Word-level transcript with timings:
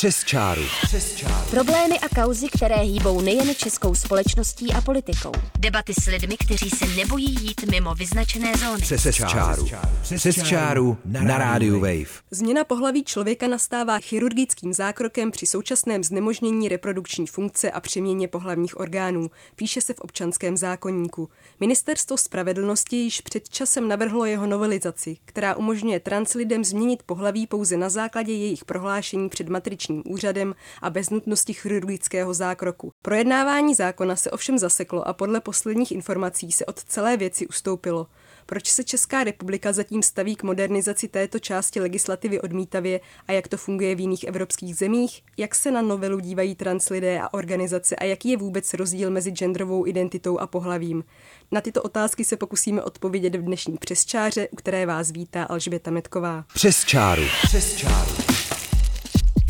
Přes 0.00 0.24
čáru. 0.24 0.62
Přes 0.82 1.14
čáru. 1.14 1.50
Problémy 1.50 1.98
a 1.98 2.22
kauzy, 2.22 2.48
které 2.48 2.76
hýbou 2.76 3.20
nejen 3.20 3.54
českou 3.54 3.94
společností 3.94 4.72
a 4.72 4.80
politikou. 4.80 5.32
Debaty 5.58 5.92
s 6.02 6.06
lidmi, 6.06 6.36
kteří 6.36 6.70
se 6.70 6.86
nebojí 6.86 7.36
jít 7.40 7.70
mimo 7.70 7.94
vyznačené 7.94 8.52
zóny. 8.56 8.82
Přes, 8.82 9.00
Přes 9.00 9.16
čáru. 9.16 9.68
Přes 10.16 10.42
čáru 10.42 10.98
na 11.04 11.38
rádiu 11.38 11.80
Wave. 11.80 12.20
Změna 12.30 12.64
pohlaví 12.64 13.04
člověka 13.04 13.48
nastává 13.48 13.98
chirurgickým 13.98 14.72
zákrokem 14.72 15.30
při 15.30 15.46
současném 15.46 16.04
znemožnění 16.04 16.68
reprodukční 16.68 17.26
funkce 17.26 17.70
a 17.70 17.80
přeměně 17.80 18.28
pohlavních 18.28 18.80
orgánů, 18.80 19.30
píše 19.56 19.80
se 19.80 19.94
v 19.94 20.00
občanském 20.00 20.56
zákonníku. 20.56 21.28
Ministerstvo 21.60 22.16
spravedlnosti 22.16 22.96
již 22.96 23.20
před 23.20 23.48
časem 23.48 23.88
navrhlo 23.88 24.24
jeho 24.24 24.46
novelizaci, 24.46 25.16
která 25.24 25.54
umožňuje 25.54 26.00
trans 26.00 26.34
lidem 26.34 26.64
změnit 26.64 27.02
pohlaví 27.02 27.46
pouze 27.46 27.76
na 27.76 27.88
základě 27.88 28.32
jejich 28.32 28.64
prohlášení 28.64 29.28
před 29.28 29.48
matričním 29.90 30.02
úřadem 30.12 30.54
a 30.82 30.90
bez 30.90 31.10
nutnosti 31.10 31.52
chirurgického 31.52 32.34
zákroku. 32.34 32.92
Projednávání 33.02 33.74
zákona 33.74 34.16
se 34.16 34.30
ovšem 34.30 34.58
zaseklo 34.58 35.08
a 35.08 35.12
podle 35.12 35.40
posledních 35.40 35.92
informací 35.92 36.52
se 36.52 36.66
od 36.66 36.84
celé 36.84 37.16
věci 37.16 37.46
ustoupilo. 37.46 38.06
Proč 38.46 38.70
se 38.70 38.84
Česká 38.84 39.24
republika 39.24 39.72
zatím 39.72 40.02
staví 40.02 40.36
k 40.36 40.42
modernizaci 40.42 41.08
této 41.08 41.38
části 41.38 41.80
legislativy 41.80 42.40
odmítavě 42.40 43.00
a 43.28 43.32
jak 43.32 43.48
to 43.48 43.56
funguje 43.56 43.94
v 43.94 44.00
jiných 44.00 44.24
evropských 44.24 44.76
zemích? 44.76 45.22
Jak 45.36 45.54
se 45.54 45.70
na 45.70 45.82
novelu 45.82 46.20
dívají 46.20 46.54
trans 46.54 46.88
lidé 46.88 47.20
a 47.20 47.34
organizace 47.34 47.96
a 47.96 48.04
jaký 48.04 48.30
je 48.30 48.36
vůbec 48.36 48.74
rozdíl 48.74 49.10
mezi 49.10 49.30
genderovou 49.30 49.86
identitou 49.86 50.38
a 50.38 50.46
pohlavím? 50.46 51.04
Na 51.52 51.60
tyto 51.60 51.82
otázky 51.82 52.24
se 52.24 52.36
pokusíme 52.36 52.82
odpovědět 52.82 53.34
v 53.34 53.42
dnešní 53.42 53.76
přesčáře, 53.78 54.48
u 54.48 54.56
které 54.56 54.86
vás 54.86 55.10
vítá 55.10 55.44
Alžběta 55.44 55.90
Metková. 55.90 56.44
Přes 56.54 56.84
čáru. 56.84 57.22
Přes 57.46 57.76
čáru. 57.76 58.29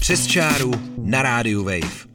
Přes 0.00 0.26
čáru 0.26 0.70
na 0.98 1.22
rádiu 1.22 1.64
Wave. 1.64 2.10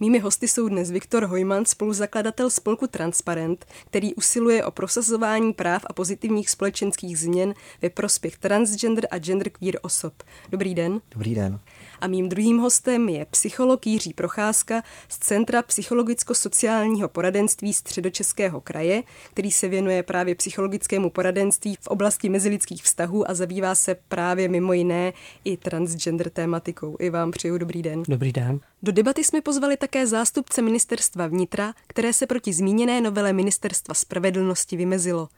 Mými 0.00 0.18
hosty 0.18 0.48
jsou 0.48 0.68
dnes 0.68 0.90
Viktor 0.90 1.24
Hojman, 1.24 1.64
spoluzakladatel 1.64 2.50
spolku 2.50 2.86
Transparent, 2.86 3.66
který 3.86 4.14
usiluje 4.14 4.64
o 4.64 4.70
prosazování 4.70 5.52
práv 5.52 5.82
a 5.86 5.92
pozitivních 5.92 6.50
společenských 6.50 7.18
změn 7.18 7.54
ve 7.82 7.90
prospěch 7.90 8.38
transgender 8.38 9.08
a 9.10 9.18
genderqueer 9.18 9.78
osob. 9.82 10.22
Dobrý 10.50 10.74
den. 10.74 11.00
Dobrý 11.10 11.34
den. 11.34 11.60
A 12.04 12.06
mým 12.06 12.28
druhým 12.28 12.58
hostem 12.58 13.08
je 13.08 13.26
psycholog 13.30 13.86
Jiří 13.86 14.14
Procházka 14.14 14.82
z 15.08 15.18
Centra 15.18 15.62
psychologicko-sociálního 15.62 17.08
poradenství 17.08 17.72
Středočeského 17.72 18.60
kraje, 18.60 19.02
který 19.30 19.50
se 19.50 19.68
věnuje 19.68 20.02
právě 20.02 20.34
psychologickému 20.34 21.10
poradenství 21.10 21.76
v 21.80 21.86
oblasti 21.86 22.28
mezilidských 22.28 22.82
vztahů 22.82 23.30
a 23.30 23.34
zabývá 23.34 23.74
se 23.74 23.96
právě 24.08 24.48
mimo 24.48 24.72
jiné 24.72 25.12
i 25.44 25.56
transgender 25.56 26.30
tématikou. 26.30 26.96
I 27.00 27.10
vám 27.10 27.30
přeju 27.30 27.58
dobrý 27.58 27.82
den. 27.82 28.02
Dobrý 28.08 28.32
den. 28.32 28.60
Do 28.82 28.92
debaty 28.92 29.24
jsme 29.24 29.40
pozvali 29.40 29.76
také 29.76 30.06
zástupce 30.06 30.62
ministerstva 30.62 31.26
vnitra, 31.26 31.74
které 31.86 32.12
se 32.12 32.26
proti 32.26 32.52
zmíněné 32.52 33.00
novele 33.00 33.32
ministerstva 33.32 33.94
spravedlnosti 33.94 34.76
vymezilo. 34.76 35.28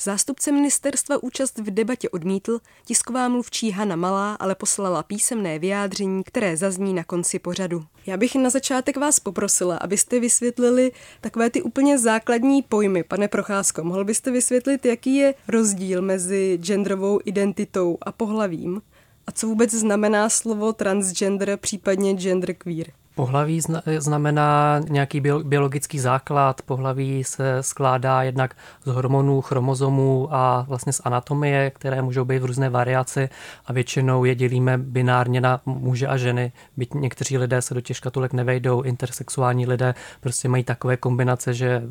Zástupce 0.00 0.52
ministerstva 0.52 1.22
účast 1.22 1.58
v 1.58 1.70
debatě 1.70 2.08
odmítl, 2.08 2.58
tisková 2.84 3.28
mluvčí 3.28 3.70
Hana 3.70 3.96
Malá 3.96 4.34
ale 4.34 4.54
poslala 4.54 5.02
písemné 5.02 5.58
vyjádření, 5.58 6.24
které 6.24 6.56
zazní 6.56 6.94
na 6.94 7.04
konci 7.04 7.38
pořadu. 7.38 7.84
Já 8.06 8.16
bych 8.16 8.34
na 8.34 8.50
začátek 8.50 8.96
vás 8.96 9.20
poprosila, 9.20 9.76
abyste 9.76 10.20
vysvětlili 10.20 10.92
takové 11.20 11.50
ty 11.50 11.62
úplně 11.62 11.98
základní 11.98 12.62
pojmy. 12.62 13.04
Pane 13.04 13.28
Procházko, 13.28 13.84
mohl 13.84 14.04
byste 14.04 14.30
vysvětlit, 14.30 14.84
jaký 14.84 15.16
je 15.16 15.34
rozdíl 15.48 16.02
mezi 16.02 16.58
genderovou 16.62 17.20
identitou 17.24 17.98
a 18.02 18.12
pohlavím? 18.12 18.82
A 19.26 19.32
co 19.32 19.46
vůbec 19.46 19.70
znamená 19.70 20.28
slovo 20.28 20.72
transgender, 20.72 21.56
případně 21.56 22.14
genderqueer? 22.14 22.92
Pohlaví 23.16 23.60
znamená 23.98 24.80
nějaký 24.88 25.22
biologický 25.42 25.98
základ. 25.98 26.62
Pohlaví 26.62 27.24
se 27.24 27.62
skládá 27.62 28.22
jednak 28.22 28.54
z 28.84 28.90
hormonů, 28.90 29.40
chromozomů 29.40 30.28
a 30.30 30.64
vlastně 30.68 30.92
z 30.92 31.00
anatomie, 31.04 31.70
které 31.70 32.02
můžou 32.02 32.24
být 32.24 32.38
v 32.38 32.44
různé 32.44 32.70
variaci 32.70 33.28
a 33.66 33.72
většinou 33.72 34.24
je 34.24 34.34
dělíme 34.34 34.78
binárně 34.78 35.40
na 35.40 35.60
muže 35.66 36.06
a 36.06 36.16
ženy. 36.16 36.52
Byť 36.76 36.94
někteří 36.94 37.38
lidé 37.38 37.62
se 37.62 37.74
do 37.74 37.80
těch 37.80 37.96
škatulek 37.96 38.32
nevejdou, 38.32 38.82
intersexuální 38.82 39.66
lidé 39.66 39.94
prostě 40.20 40.48
mají 40.48 40.64
takové 40.64 40.96
kombinace, 40.96 41.54
že 41.54 41.82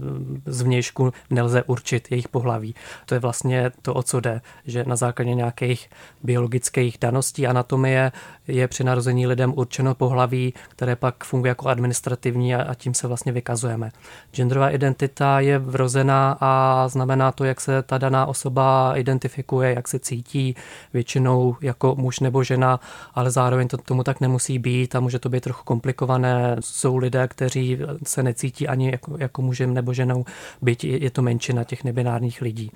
z 0.45 0.61
vnějšku 0.61 1.13
nelze 1.29 1.63
určit 1.63 2.11
jejich 2.11 2.27
pohlaví. 2.27 2.75
To 3.05 3.13
je 3.13 3.19
vlastně 3.19 3.71
to, 3.81 3.93
o 3.93 4.03
co 4.03 4.19
jde, 4.19 4.41
že 4.65 4.83
na 4.87 4.95
základě 4.95 5.33
nějakých 5.33 5.89
biologických 6.23 6.97
daností 7.01 7.47
anatomie 7.47 8.11
je 8.47 8.67
při 8.67 8.83
narození 8.83 9.27
lidem 9.27 9.53
určeno 9.55 9.95
pohlaví, 9.95 10.53
které 10.69 10.95
pak 10.95 11.14
funguje 11.23 11.49
jako 11.49 11.67
administrativní 11.67 12.55
a 12.55 12.73
tím 12.73 12.93
se 12.93 13.07
vlastně 13.07 13.31
vykazujeme. 13.31 13.91
Genderová 14.31 14.69
identita 14.69 15.39
je 15.39 15.59
vrozená 15.59 16.37
a 16.41 16.87
znamená 16.87 17.31
to, 17.31 17.43
jak 17.43 17.61
se 17.61 17.81
ta 17.81 17.97
daná 17.97 18.25
osoba 18.25 18.93
identifikuje, 18.95 19.73
jak 19.73 19.87
se 19.87 19.99
cítí, 19.99 20.55
většinou 20.93 21.55
jako 21.61 21.95
muž 21.95 22.19
nebo 22.19 22.43
žena, 22.43 22.79
ale 23.13 23.31
zároveň 23.31 23.67
to 23.67 23.77
tomu 23.77 24.03
tak 24.03 24.21
nemusí 24.21 24.59
být 24.59 24.95
a 24.95 24.99
může 24.99 25.19
to 25.19 25.29
být 25.29 25.43
trochu 25.43 25.63
komplikované. 25.63 26.55
Jsou 26.59 26.97
lidé, 26.97 27.27
kteří 27.27 27.79
se 28.03 28.23
necítí 28.23 28.67
ani 28.67 28.91
jako, 28.91 29.17
jako 29.17 29.41
mužem 29.41 29.73
nebo 29.73 29.93
ženou, 29.93 30.25
byť 30.61 30.83
je 30.83 31.09
to 31.09 31.21
menšina 31.21 31.63
těch 31.63 31.83
nebinárních 31.83 32.41
lidí 32.41 32.71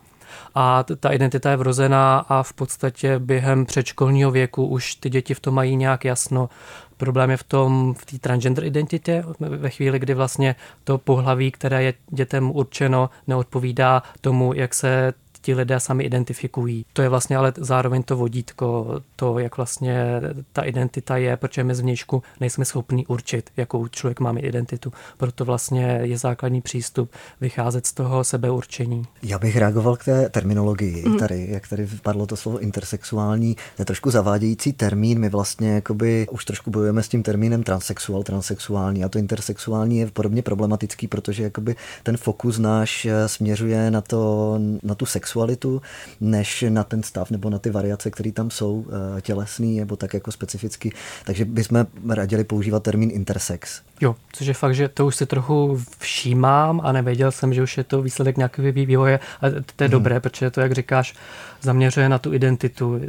a 0.56 0.84
ta 1.00 1.10
identita 1.10 1.52
je 1.52 1.58
vrozená 1.58 2.26
a 2.30 2.44
v 2.44 2.54
podstatě 2.54 3.20
během 3.20 3.66
předškolního 3.66 4.32
věku 4.32 4.66
už 4.66 4.96
ty 4.96 5.10
děti 5.10 5.34
v 5.34 5.40
tom 5.40 5.54
mají 5.54 5.76
nějak 5.76 6.06
jasno. 6.06 6.50
Problém 6.98 7.30
je 7.30 7.38
v 7.38 7.44
tom, 7.44 7.94
v 7.94 8.06
té 8.06 8.20
transgender 8.20 8.64
identitě, 8.64 9.24
ve 9.40 9.70
chvíli, 9.70 10.00
kdy 10.00 10.14
vlastně 10.14 10.56
to 10.84 10.98
pohlaví, 10.98 11.52
které 11.52 11.84
je 11.84 11.94
dětem 12.10 12.52
určeno, 12.52 13.10
neodpovídá 13.28 14.04
tomu, 14.22 14.54
jak 14.54 14.74
se 14.74 15.14
ti 15.42 15.54
lidé 15.54 15.80
sami 15.80 16.04
identifikují. 16.04 16.86
To 16.94 17.02
je 17.02 17.10
vlastně 17.10 17.38
ale 17.38 17.54
zároveň 17.58 18.04
to 18.04 18.18
vodítko, 18.18 19.00
to, 19.16 19.40
jak 19.40 19.58
vlastně 19.58 20.22
ta 20.54 20.62
identita 20.62 21.18
je, 21.18 21.38
protože 21.38 21.64
my 21.64 21.76
zvnějšku 21.76 22.24
nejsme 22.40 22.66
schopni 22.66 23.06
určit, 23.06 23.50
jakou 23.58 23.88
člověk 23.88 24.20
má 24.20 24.32
identitu. 24.40 24.94
Proto 25.18 25.46
vlastně 25.46 26.00
je 26.04 26.18
základní 26.18 26.62
přístup 26.62 27.12
vycházet 27.42 27.86
z 27.86 27.94
toho 27.94 28.24
sebeurčení. 28.24 29.06
Já 29.24 29.40
bych 29.40 29.58
reagoval 29.58 29.96
k 29.96 30.06
té 30.06 30.30
terminologii 30.30 31.04
mm. 31.08 31.18
tady, 31.18 31.48
jak 31.50 31.68
tady 31.68 31.88
padlo 32.02 32.26
to 32.26 32.36
slovo 32.36 32.60
intersexuální, 32.60 33.56
to 33.56 33.82
je 33.82 33.86
trošku 33.86 34.12
zavádějící 34.12 34.74
termín, 34.74 35.20
my 35.20 35.30
vlastně 35.30 35.74
jakoby 35.74 36.28
už 36.32 36.46
trošku 36.46 36.72
bojujeme 36.72 37.04
s 37.04 37.08
tím 37.08 37.24
termínem 37.24 37.64
transexuál, 37.64 38.24
transexuální 38.24 39.04
a 39.04 39.10
to 39.10 39.20
intersexuální 39.20 39.98
je 39.98 40.12
podobně 40.12 40.42
problematický, 40.42 41.08
protože 41.08 41.44
jakoby 41.44 41.76
ten 42.04 42.18
fokus 42.18 42.60
náš 42.60 43.08
směřuje 43.26 43.92
na, 43.92 44.02
to, 44.02 44.60
na 44.84 44.96
tu 44.96 45.06
sexuální 45.06 45.30
sexualitu, 45.40 45.82
než 46.22 46.66
na 46.70 46.84
ten 46.84 47.04
stav 47.04 47.32
nebo 47.32 47.50
na 47.50 47.60
ty 47.60 47.70
variace, 47.70 48.12
které 48.12 48.32
tam 48.32 48.52
jsou 48.52 48.86
eh, 49.18 49.22
tělesný 49.22 49.80
nebo 49.80 49.96
tak 49.96 50.14
jako 50.14 50.32
specificky. 50.32 50.92
Takže 51.26 51.46
bychom 51.46 51.86
radili 52.10 52.44
používat 52.44 52.84
termín 52.84 53.12
intersex. 53.14 53.82
Jo, 54.02 54.16
což 54.32 54.48
je 54.48 54.54
fakt, 54.54 54.76
že 54.76 54.88
to 54.88 55.06
už 55.06 55.16
si 55.16 55.26
trochu 55.26 55.80
všímám 56.00 56.82
a 56.84 56.92
nevěděl 56.92 57.32
jsem, 57.32 57.54
že 57.54 57.64
už 57.64 57.78
je 57.78 57.84
to 57.84 58.02
výsledek 58.02 58.38
nějakého 58.38 58.72
vývoje. 58.72 59.20
A 59.42 59.50
to 59.76 59.84
je 59.84 59.88
hmm. 59.88 59.92
dobré, 59.92 60.20
protože 60.20 60.52
to, 60.52 60.62
jak 60.62 60.72
říkáš, 60.72 61.16
zaměřuje 61.62 62.10
na 62.10 62.20
tu 62.20 62.34
identitu, 62.34 63.00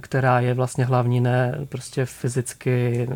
která 0.00 0.40
je 0.40 0.54
vlastně 0.54 0.84
hlavní, 0.84 1.20
ne 1.20 1.58
prostě 1.68 2.06
fyzicky, 2.06 3.08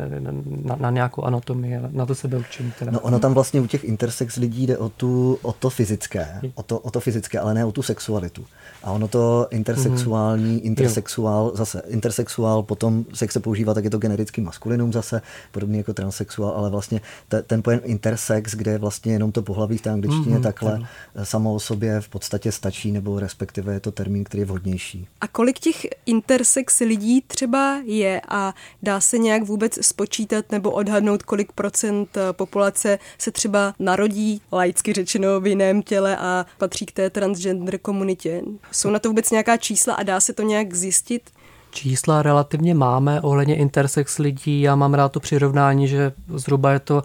na, 0.63 0.75
na 0.75 0.91
nějakou 0.91 1.23
anatomii, 1.23 1.79
na 1.91 2.05
to 2.05 2.15
sebeurčení. 2.15 2.71
Teda. 2.79 2.91
No 2.91 2.99
ono 2.99 3.19
tam 3.19 3.33
vlastně 3.33 3.61
u 3.61 3.67
těch 3.67 3.83
intersex 3.83 4.35
lidí 4.35 4.67
jde 4.67 4.77
o, 4.77 4.89
tu, 4.89 5.39
o 5.41 5.51
to 5.51 5.69
fyzické, 5.69 6.41
o 6.55 6.63
to, 6.63 6.79
o 6.79 6.91
to 6.91 6.99
fyzické, 6.99 7.39
ale 7.39 7.53
ne 7.53 7.65
o 7.65 7.71
tu 7.71 7.81
sexualitu. 7.81 8.45
A 8.85 8.91
ono 8.91 9.07
to 9.07 9.47
intersexuální, 9.51 10.57
mm-hmm. 10.57 10.65
intersexuál, 10.65 11.51
zase 11.55 11.81
intersexuál, 11.87 12.63
potom 12.63 13.05
sex 13.13 13.33
se 13.33 13.39
používá, 13.39 13.73
tak 13.73 13.83
je 13.83 13.89
to 13.89 13.97
generický 13.97 14.41
maskulinum 14.41 14.93
zase, 14.93 15.21
podobně 15.51 15.77
jako 15.77 15.93
transsexuál, 15.93 16.51
ale 16.51 16.69
vlastně 16.69 17.01
te, 17.27 17.41
ten 17.41 17.61
pojem 17.61 17.79
intersex, 17.83 18.55
kde 18.55 18.71
je 18.71 18.77
vlastně 18.77 19.13
jenom 19.13 19.31
to 19.31 19.41
pohlaví 19.41 19.77
v 19.77 19.81
té 19.81 19.89
angličtině 19.89 20.35
mm-hmm, 20.35 20.43
takhle, 20.43 20.79
tak. 21.15 21.27
samo 21.27 21.53
o 21.53 21.59
sobě 21.59 22.01
v 22.01 22.09
podstatě 22.09 22.51
stačí, 22.51 22.91
nebo 22.91 23.19
respektive 23.19 23.73
je 23.73 23.79
to 23.79 23.91
termín, 23.91 24.23
který 24.23 24.41
je 24.41 24.45
vhodnější. 24.45 25.07
A 25.21 25.27
kolik 25.27 25.59
těch 25.59 25.87
intersex 26.05 26.79
lidí 26.79 27.21
třeba 27.27 27.81
je 27.85 28.21
a 28.27 28.53
dá 28.83 28.99
se 28.99 29.17
nějak 29.17 29.43
vůbec 29.43 29.85
spočítat 29.85 30.51
nebo 30.51 30.71
odhadnout, 30.71 31.23
kolik 31.23 31.51
procent 31.51 32.17
eh, 32.17 32.33
populace 32.33 32.99
se 33.17 33.31
třeba 33.31 33.73
narodí, 33.79 34.41
laicky 34.51 34.93
řečeno, 34.93 35.39
v 35.39 35.47
jiném 35.47 35.81
těle 35.81 36.17
a 36.17 36.45
patří 36.57 36.85
k 36.85 36.91
té 36.91 37.09
transgender 37.09 37.77
komunitě? 37.77 38.41
Jsou 38.75 38.89
na 38.89 38.99
to 38.99 39.09
vůbec 39.09 39.31
nějaká 39.31 39.57
čísla 39.57 39.93
a 39.93 40.03
dá 40.03 40.19
se 40.19 40.33
to 40.33 40.43
nějak 40.43 40.73
zjistit? 40.73 41.29
Čísla 41.71 42.21
relativně 42.21 42.73
máme 42.73 43.21
ohledně 43.21 43.55
intersex 43.55 44.17
lidí. 44.17 44.61
Já 44.61 44.75
mám 44.75 44.93
rád 44.93 45.11
to 45.11 45.19
přirovnání, 45.19 45.87
že 45.87 46.11
zhruba 46.35 46.71
je 46.71 46.79
to 46.79 47.03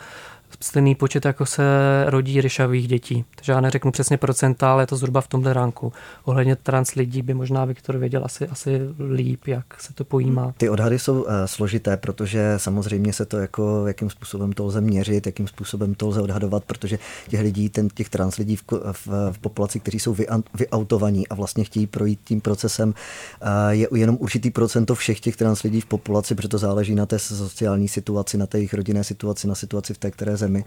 stejný 0.61 0.95
počet, 0.95 1.25
jako 1.25 1.47
se 1.47 1.63
rodí 2.07 2.41
ryšavých 2.41 2.89
dětí. 2.89 3.25
Takže 3.35 3.53
já 3.53 3.61
neřeknu 3.61 3.91
přesně 3.91 4.17
procenta, 4.17 4.73
ale 4.73 4.83
je 4.83 4.87
to 4.87 4.97
zhruba 4.97 5.21
v 5.21 5.29
tomhle 5.29 5.53
ránku. 5.53 5.93
Ohledně 6.25 6.57
trans 6.57 6.95
lidí 6.95 7.23
by 7.23 7.35
možná 7.35 7.65
Viktor 7.65 7.99
věděl 7.99 8.23
asi, 8.25 8.47
asi 8.47 8.81
líp, 9.13 9.47
jak 9.47 9.81
se 9.81 9.93
to 9.93 10.05
pojímá. 10.05 10.55
Ty 10.57 10.69
odhady 10.69 10.99
jsou 10.99 11.23
uh, 11.23 11.29
složité, 11.47 11.97
protože 11.97 12.55
samozřejmě 12.57 13.13
se 13.13 13.25
to 13.25 13.39
jako, 13.39 13.87
jakým 13.87 14.11
způsobem 14.11 14.53
to 14.53 14.65
lze 14.65 14.81
měřit, 14.81 15.27
jakým 15.27 15.49
způsobem 15.49 15.95
to 15.95 16.09
lze 16.09 16.21
odhadovat, 16.21 16.65
protože 16.65 16.99
těch 17.29 17.41
lidí, 17.41 17.69
ten, 17.69 17.89
těch 17.89 18.09
trans 18.09 18.37
lidí 18.37 18.57
v, 18.57 18.63
v, 18.93 19.09
v 19.33 19.39
populaci, 19.39 19.81
kteří 19.81 19.99
jsou 19.99 20.15
vy, 20.15 20.27
vyautovaní 20.55 21.29
a 21.29 21.35
vlastně 21.35 21.65
chtějí 21.65 21.87
projít 21.87 22.21
tím 22.25 22.41
procesem, 22.41 22.89
uh, 22.89 23.49
je 23.71 23.89
jenom 23.95 24.17
určitý 24.21 24.51
procento 24.51 24.95
všech 24.95 25.21
těch 25.21 25.37
trans 25.37 25.63
lidí 25.63 25.81
v 25.81 25.87
populaci, 25.87 26.35
protože 26.35 26.49
to 26.49 26.59
záleží 26.59 26.95
na 26.95 27.07
té 27.07 27.19
sociální 27.19 27.89
situaci, 27.89 28.39
na 28.39 28.47
té 28.47 28.59
jejich 28.59 28.75
rodinné 28.75 29.05
situaci, 29.05 29.49
na 29.49 29.55
situaci 29.55 29.95
v 29.95 29.99
té 29.99 30.11
které 30.11 30.37
zemi. 30.41 30.65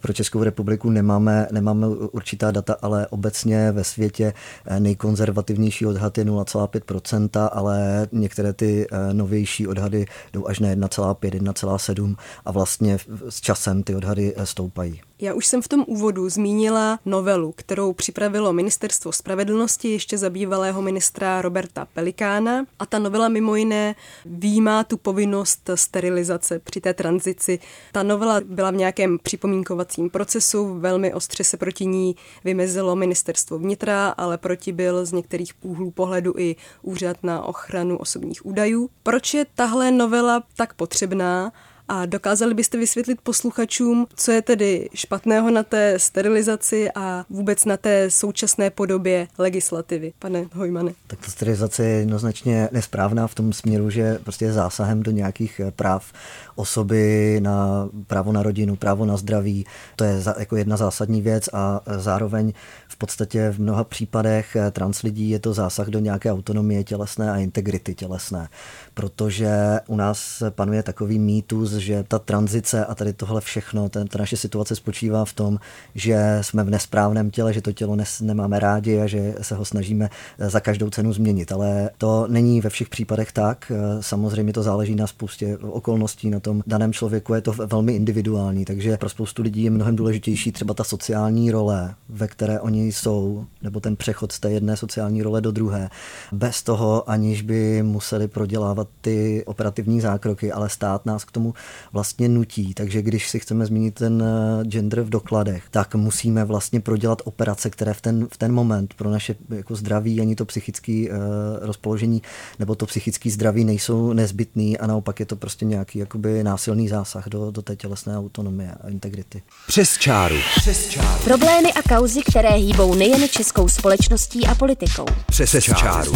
Pro 0.00 0.12
Českou 0.12 0.42
republiku 0.42 0.90
nemáme, 0.90 1.48
nemáme 1.52 1.86
určitá 1.88 2.50
data, 2.50 2.76
ale 2.82 3.06
obecně 3.06 3.72
ve 3.72 3.84
světě 3.84 4.32
eh, 4.66 4.80
nejkonzervativnější 4.80 5.86
odhad 5.86 6.18
je 6.18 6.24
0,5%, 6.24 7.48
ale 7.52 8.08
některé 8.12 8.52
ty 8.52 8.86
eh, 8.90 9.14
novější 9.14 9.66
odhady 9.66 10.06
jdou 10.32 10.46
až 10.46 10.58
na 10.58 10.68
1,5, 10.68 11.14
1,7 11.14 12.16
a 12.44 12.52
vlastně 12.52 12.98
s 13.28 13.40
časem 13.40 13.82
ty 13.82 13.94
odhady 13.94 14.34
eh, 14.36 14.46
stoupají. 14.46 15.00
Já 15.22 15.34
už 15.34 15.46
jsem 15.46 15.62
v 15.62 15.68
tom 15.68 15.84
úvodu 15.86 16.28
zmínila 16.28 16.98
novelu, 17.04 17.52
kterou 17.56 17.92
připravilo 17.92 18.52
Ministerstvo 18.52 19.12
spravedlnosti 19.12 19.88
ještě 19.88 20.18
za 20.18 20.30
bývalého 20.30 20.82
ministra 20.82 21.42
Roberta 21.42 21.86
Pelikána 21.94 22.64
a 22.78 22.86
ta 22.86 22.98
novela 22.98 23.28
mimo 23.28 23.56
jiné 23.56 23.94
výjímá 24.24 24.84
tu 24.84 24.96
povinnost 24.96 25.70
sterilizace 25.74 26.58
při 26.58 26.80
té 26.80 26.94
tranzici. 26.94 27.58
Ta 27.92 28.02
novela 28.02 28.40
byla 28.44 28.70
v 28.70 28.74
nějakém 28.74 29.18
připomínkovacím 29.18 30.10
procesu, 30.10 30.78
velmi 30.78 31.14
ostře 31.14 31.44
se 31.44 31.56
proti 31.56 31.86
ní 31.86 32.16
vymezilo 32.44 32.96
Ministerstvo 32.96 33.58
vnitra, 33.58 34.08
ale 34.08 34.38
proti 34.38 34.72
byl 34.72 35.06
z 35.06 35.12
některých 35.12 35.52
úhlů 35.62 35.90
pohledu 35.90 36.34
i 36.36 36.56
Úřad 36.82 37.16
na 37.22 37.42
ochranu 37.42 37.98
osobních 37.98 38.46
údajů. 38.46 38.90
Proč 39.02 39.34
je 39.34 39.46
tahle 39.54 39.90
novela 39.90 40.42
tak 40.56 40.74
potřebná? 40.74 41.52
A 41.88 42.06
dokázali 42.06 42.54
byste 42.54 42.78
vysvětlit 42.78 43.18
posluchačům, 43.22 44.06
co 44.16 44.32
je 44.32 44.42
tedy 44.42 44.88
špatného 44.94 45.50
na 45.50 45.62
té 45.62 45.98
sterilizaci 45.98 46.90
a 46.94 47.24
vůbec 47.30 47.64
na 47.64 47.76
té 47.76 48.10
současné 48.10 48.70
podobě 48.70 49.28
legislativy, 49.38 50.12
pane 50.18 50.46
Hojmane? 50.52 50.92
Tak 51.06 51.18
ta 51.18 51.30
sterilizace 51.30 51.84
je 51.84 51.98
jednoznačně 51.98 52.68
nesprávná 52.72 53.26
v 53.26 53.34
tom 53.34 53.52
směru, 53.52 53.90
že 53.90 54.18
prostě 54.24 54.44
je 54.44 54.52
zásahem 54.52 55.02
do 55.02 55.10
nějakých 55.10 55.60
eh, 55.60 55.70
práv 55.70 56.12
osoby 56.54 57.40
na 57.42 57.88
právo 58.06 58.32
na 58.32 58.42
rodinu, 58.42 58.76
právo 58.76 59.04
na 59.04 59.16
zdraví. 59.16 59.66
To 59.96 60.04
je 60.04 60.22
jako 60.38 60.56
jedna 60.56 60.76
zásadní 60.76 61.22
věc 61.22 61.48
a 61.52 61.80
eh, 61.86 61.98
zároveň 61.98 62.52
v 62.88 62.96
podstatě 62.96 63.50
v 63.50 63.60
mnoha 63.60 63.84
případech 63.84 64.56
eh, 64.56 64.70
trans 64.70 65.02
lidí 65.02 65.30
je 65.30 65.38
to 65.38 65.52
zásah 65.52 65.86
do 65.88 65.98
nějaké 65.98 66.32
autonomie 66.32 66.84
tělesné 66.84 67.30
a 67.30 67.36
integrity 67.36 67.94
tělesné, 67.94 68.48
protože 68.94 69.80
u 69.86 69.96
nás 69.96 70.42
panuje 70.50 70.82
takový 70.82 71.18
mýtus, 71.18 71.71
že 71.80 72.04
ta 72.08 72.18
tranzice 72.18 72.86
a 72.86 72.94
tady 72.94 73.12
tohle 73.12 73.40
všechno, 73.40 73.88
ten, 73.88 74.08
ta 74.08 74.18
naše 74.18 74.36
situace 74.36 74.76
spočívá 74.76 75.24
v 75.24 75.32
tom, 75.32 75.58
že 75.94 76.38
jsme 76.40 76.64
v 76.64 76.70
nesprávném 76.70 77.30
těle, 77.30 77.52
že 77.52 77.62
to 77.62 77.72
tělo 77.72 77.96
nes, 77.96 78.20
nemáme 78.20 78.58
rádi 78.58 79.00
a 79.00 79.06
že 79.06 79.34
se 79.42 79.54
ho 79.54 79.64
snažíme 79.64 80.10
eh, 80.38 80.50
za 80.50 80.60
každou 80.60 80.90
cenu 80.90 81.12
změnit. 81.12 81.52
Ale 81.52 81.90
to 81.98 82.26
není 82.28 82.60
ve 82.60 82.70
všech 82.70 82.88
případech 82.88 83.32
tak. 83.32 83.72
Eh, 83.74 84.02
samozřejmě 84.02 84.52
to 84.52 84.62
záleží 84.62 84.94
na 84.94 85.06
spoustě 85.06 85.58
okolností, 85.58 86.30
na 86.30 86.40
tom 86.40 86.62
daném 86.66 86.92
člověku 86.92 87.34
je 87.34 87.40
to 87.40 87.52
velmi 87.52 87.92
individuální, 87.92 88.64
takže 88.64 88.96
pro 88.96 89.08
spoustu 89.08 89.42
lidí 89.42 89.62
je 89.62 89.70
mnohem 89.70 89.96
důležitější 89.96 90.52
třeba 90.52 90.74
ta 90.74 90.84
sociální 90.84 91.50
role, 91.50 91.94
ve 92.08 92.28
které 92.28 92.60
oni 92.60 92.92
jsou, 92.92 93.44
nebo 93.62 93.80
ten 93.80 93.96
přechod 93.96 94.32
z 94.32 94.40
té 94.40 94.50
jedné 94.50 94.76
sociální 94.76 95.22
role 95.22 95.40
do 95.40 95.50
druhé, 95.50 95.90
bez 96.32 96.62
toho, 96.62 97.10
aniž 97.10 97.42
by 97.42 97.82
museli 97.82 98.28
prodělávat 98.28 98.88
ty 99.00 99.42
operativní 99.46 100.00
zákroky, 100.00 100.52
ale 100.52 100.68
stát 100.68 101.06
nás 101.06 101.24
k 101.24 101.30
tomu 101.30 101.54
vlastně 101.92 102.28
nutí. 102.28 102.74
Takže 102.74 103.02
když 103.02 103.28
si 103.28 103.40
chceme 103.40 103.66
zmínit 103.66 103.94
ten 103.94 104.22
eh, 104.22 104.64
gender 104.64 105.00
v 105.02 105.10
dokladech, 105.10 105.64
tak 105.70 105.94
musíme 105.94 106.44
vlastně 106.44 106.80
prodělat 106.80 107.22
operace, 107.24 107.70
které 107.70 107.94
v 107.94 108.00
ten, 108.00 108.26
v 108.32 108.36
ten 108.36 108.52
moment 108.52 108.94
pro 108.94 109.10
naše 109.10 109.34
jako 109.48 109.76
zdraví 109.76 110.20
ani 110.20 110.34
to 110.36 110.44
psychické 110.44 111.04
uh, 111.10 111.16
rozpoložení 111.60 112.22
nebo 112.58 112.74
to 112.74 112.86
psychické 112.86 113.30
zdraví 113.30 113.64
nejsou 113.64 114.12
nezbytný 114.12 114.78
a 114.78 114.86
naopak 114.86 115.20
je 115.20 115.26
to 115.26 115.36
prostě 115.36 115.64
nějaký 115.64 115.98
jakoby 115.98 116.44
násilný 116.44 116.88
zásah 116.88 117.28
do, 117.28 117.50
do 117.50 117.62
té 117.62 117.76
tělesné 117.76 118.18
autonomie 118.18 118.74
a 118.84 118.88
integrity. 118.88 119.42
Přes 119.66 119.98
čáru. 119.98 120.36
Přes 120.56 120.88
čáru. 120.88 121.24
Problémy 121.24 121.72
a 121.72 121.94
kauzy, 121.96 122.20
které 122.30 122.50
hýbou 122.50 122.94
nejen 122.94 123.28
českou 123.28 123.68
společností 123.68 124.46
a 124.46 124.54
politikou. 124.54 125.06
Přes, 125.26 125.50
Přes 125.50 125.64
čáru. 125.64 125.80
čáru. 125.80 126.12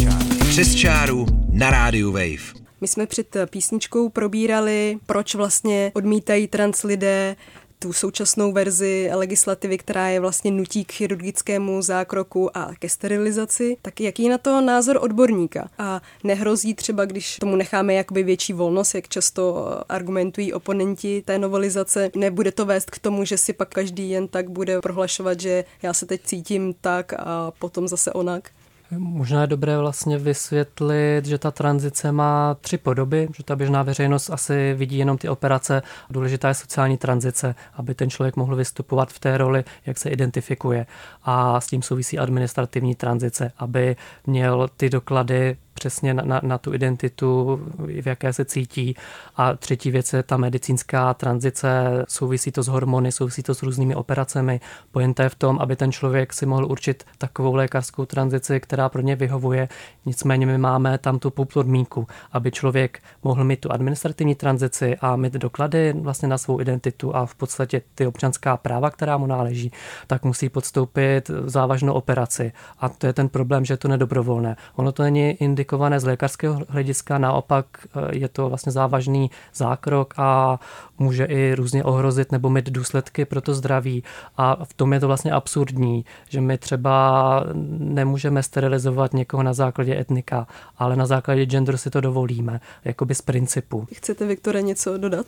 Přes 0.49 0.75
čáru 0.75 1.25
na 1.51 1.69
rádiu 1.69 2.11
Wave. 2.11 2.66
My 2.81 2.87
jsme 2.87 3.05
před 3.05 3.37
písničkou 3.49 4.09
probírali, 4.09 4.97
proč 5.05 5.35
vlastně 5.35 5.91
odmítají 5.95 6.47
trans 6.47 6.83
lidé 6.83 7.35
tu 7.79 7.93
současnou 7.93 8.51
verzi 8.51 9.09
legislativy, 9.13 9.77
která 9.77 10.07
je 10.07 10.19
vlastně 10.19 10.51
nutí 10.51 10.85
k 10.85 10.91
chirurgickému 10.91 11.81
zákroku 11.81 12.57
a 12.57 12.71
ke 12.79 12.89
sterilizaci, 12.89 13.77
tak 13.81 14.01
jaký 14.01 14.23
je 14.23 14.29
na 14.29 14.37
to 14.37 14.61
názor 14.61 14.97
odborníka? 15.01 15.69
A 15.77 16.01
nehrozí 16.23 16.73
třeba, 16.73 17.05
když 17.05 17.35
tomu 17.35 17.55
necháme 17.55 17.93
jakoby 17.93 18.23
větší 18.23 18.53
volnost, 18.53 18.95
jak 18.95 19.07
často 19.07 19.67
argumentují 19.89 20.53
oponenti 20.53 21.23
té 21.25 21.39
novelizace, 21.39 22.11
nebude 22.15 22.51
to 22.51 22.65
vést 22.65 22.91
k 22.91 22.99
tomu, 22.99 23.25
že 23.25 23.37
si 23.37 23.53
pak 23.53 23.69
každý 23.69 24.09
jen 24.09 24.27
tak 24.27 24.49
bude 24.49 24.81
prohlašovat, 24.81 25.39
že 25.39 25.65
já 25.81 25.93
se 25.93 26.05
teď 26.05 26.21
cítím 26.23 26.73
tak 26.81 27.13
a 27.17 27.51
potom 27.59 27.87
zase 27.87 28.13
onak? 28.13 28.49
Možná 28.91 29.41
je 29.41 29.47
dobré 29.47 29.77
vlastně 29.77 30.17
vysvětlit, 30.17 31.25
že 31.25 31.37
ta 31.37 31.51
tranzice 31.51 32.11
má 32.11 32.53
tři 32.61 32.77
podoby, 32.77 33.27
že 33.37 33.43
ta 33.43 33.55
běžná 33.55 33.83
veřejnost 33.83 34.29
asi 34.29 34.73
vidí 34.73 34.97
jenom 34.97 35.17
ty 35.17 35.29
operace. 35.29 35.81
Důležitá 36.09 36.47
je 36.47 36.53
sociální 36.53 36.97
tranzice, 36.97 37.55
aby 37.73 37.95
ten 37.95 38.09
člověk 38.09 38.35
mohl 38.35 38.55
vystupovat 38.55 39.09
v 39.13 39.19
té 39.19 39.37
roli, 39.37 39.63
jak 39.85 39.97
se 39.97 40.09
identifikuje. 40.09 40.85
A 41.23 41.61
s 41.61 41.67
tím 41.67 41.81
souvisí 41.81 42.19
administrativní 42.19 42.95
tranzice, 42.95 43.51
aby 43.57 43.95
měl 44.25 44.67
ty 44.77 44.89
doklady 44.89 45.57
přesně 45.77 46.13
na, 46.13 46.23
na, 46.25 46.41
na 46.43 46.57
tu 46.57 46.73
identitu, 46.73 47.59
v 47.77 48.07
jaké 48.07 48.33
se 48.33 48.45
cítí. 48.45 48.95
A 49.35 49.53
třetí 49.53 49.91
věc 49.91 50.13
je 50.13 50.23
ta 50.23 50.37
medicínská 50.37 51.13
tranzice, 51.13 51.69
souvisí 52.07 52.51
to 52.51 52.63
s 52.63 52.67
hormony, 52.67 53.11
souvisí 53.11 53.43
to 53.43 53.55
s 53.55 53.63
různými 53.63 53.95
operacemi. 53.95 54.59
Pojenta 54.91 55.23
je 55.23 55.29
v 55.29 55.35
tom, 55.35 55.59
aby 55.59 55.75
ten 55.75 55.91
člověk 55.91 56.33
si 56.33 56.45
mohl 56.45 56.65
určit 56.65 57.03
takovou 57.17 57.55
lékařskou 57.55 58.05
tranzici, 58.05 58.59
která 58.59 58.89
pro 58.89 59.01
ně 59.01 59.15
vyhovuje. 59.15 59.69
Nicméně 60.05 60.45
my 60.45 60.57
máme 60.57 60.97
tam 60.97 61.19
tu 61.19 61.29
podmínku, 61.29 62.07
aby 62.31 62.51
člověk 62.51 62.99
mohl 63.23 63.43
mít 63.43 63.59
tu 63.59 63.71
administrativní 63.71 64.35
tranzici 64.35 64.97
a 65.01 65.15
mít 65.15 65.33
doklady 65.33 65.93
vlastně 65.93 66.27
na 66.27 66.37
svou 66.37 66.61
identitu 66.61 67.15
a 67.15 67.25
v 67.25 67.35
podstatě 67.35 67.81
ty 67.95 68.07
občanská 68.07 68.57
práva, 68.57 68.89
která 68.89 69.17
mu 69.17 69.27
náleží, 69.27 69.71
tak 70.07 70.25
musí 70.25 70.49
podstoupit 70.49 71.31
závažnou 71.45 71.93
operaci. 71.93 72.51
A 72.79 72.89
to 72.89 73.07
je 73.07 73.13
ten 73.13 73.29
problém, 73.29 73.65
že 73.65 73.77
to 73.77 73.87
nedobrovolné. 73.87 74.55
Ono 74.75 74.91
to 74.91 75.03
není 75.03 75.31
indik 75.31 75.66
komplikované 75.67 75.99
z 75.99 76.03
lékařského 76.03 76.61
hlediska, 76.69 77.17
naopak 77.17 77.65
eh, 77.83 78.17
je 78.17 78.27
to 78.27 78.49
vlastně 78.49 78.71
závažný 78.71 79.31
zákrok 79.53 80.13
a 80.17 80.59
může 80.97 81.25
i 81.25 81.55
různě 81.55 81.83
ohrozit 81.83 82.31
nebo 82.31 82.49
mít 82.49 82.69
důsledky 82.69 83.25
pro 83.25 83.41
to 83.41 83.53
zdraví. 83.53 84.03
A 84.37 84.65
v 84.65 84.73
tom 84.73 84.93
je 84.93 84.99
to 84.99 85.07
vlastně 85.07 85.31
absurdní, 85.31 86.05
že 86.29 86.41
my 86.41 86.57
třeba 86.57 87.43
nemůžeme 87.79 88.43
sterilizovat 88.43 89.13
někoho 89.13 89.43
na 89.43 89.53
základě 89.53 89.99
etnika, 89.99 90.47
ale 90.77 90.95
na 90.95 91.05
základě 91.05 91.45
genderu 91.45 91.77
si 91.77 91.89
to 91.89 92.01
dovolíme, 92.01 92.59
jakoby 92.85 93.15
z 93.15 93.21
principu. 93.21 93.87
Chcete, 93.93 94.25
Viktore, 94.25 94.61
něco 94.61 94.97
dodat? 94.97 95.25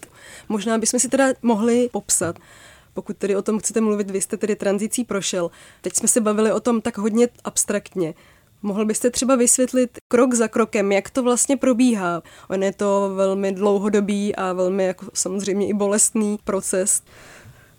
Možná 0.49 0.77
bychom 0.77 0.99
si 0.99 1.09
teda 1.09 1.25
mohli 1.41 1.89
popsat, 1.91 2.39
pokud 2.93 3.17
tedy 3.17 3.35
o 3.35 3.41
tom 3.41 3.59
chcete 3.59 3.81
mluvit, 3.81 4.11
vy 4.11 4.21
jste 4.21 4.37
tedy 4.37 4.55
tranzicí 4.55 5.03
prošel. 5.03 5.51
Teď 5.81 5.93
jsme 5.93 6.07
se 6.07 6.21
bavili 6.21 6.51
o 6.51 6.59
tom 6.59 6.81
tak 6.81 6.97
hodně 6.97 7.27
abstraktně. 7.43 8.13
Mohl 8.61 8.85
byste 8.85 9.09
třeba 9.09 9.35
vysvětlit 9.35 9.97
krok 10.07 10.33
za 10.33 10.47
krokem, 10.47 10.91
jak 10.91 11.09
to 11.09 11.23
vlastně 11.23 11.57
probíhá? 11.57 12.23
On 12.49 12.63
je 12.63 12.73
to 12.73 13.11
velmi 13.15 13.51
dlouhodobý 13.51 14.35
a 14.35 14.53
velmi 14.53 14.85
jako 14.85 15.05
samozřejmě 15.13 15.67
i 15.67 15.73
bolestný 15.73 16.39
proces. 16.43 17.01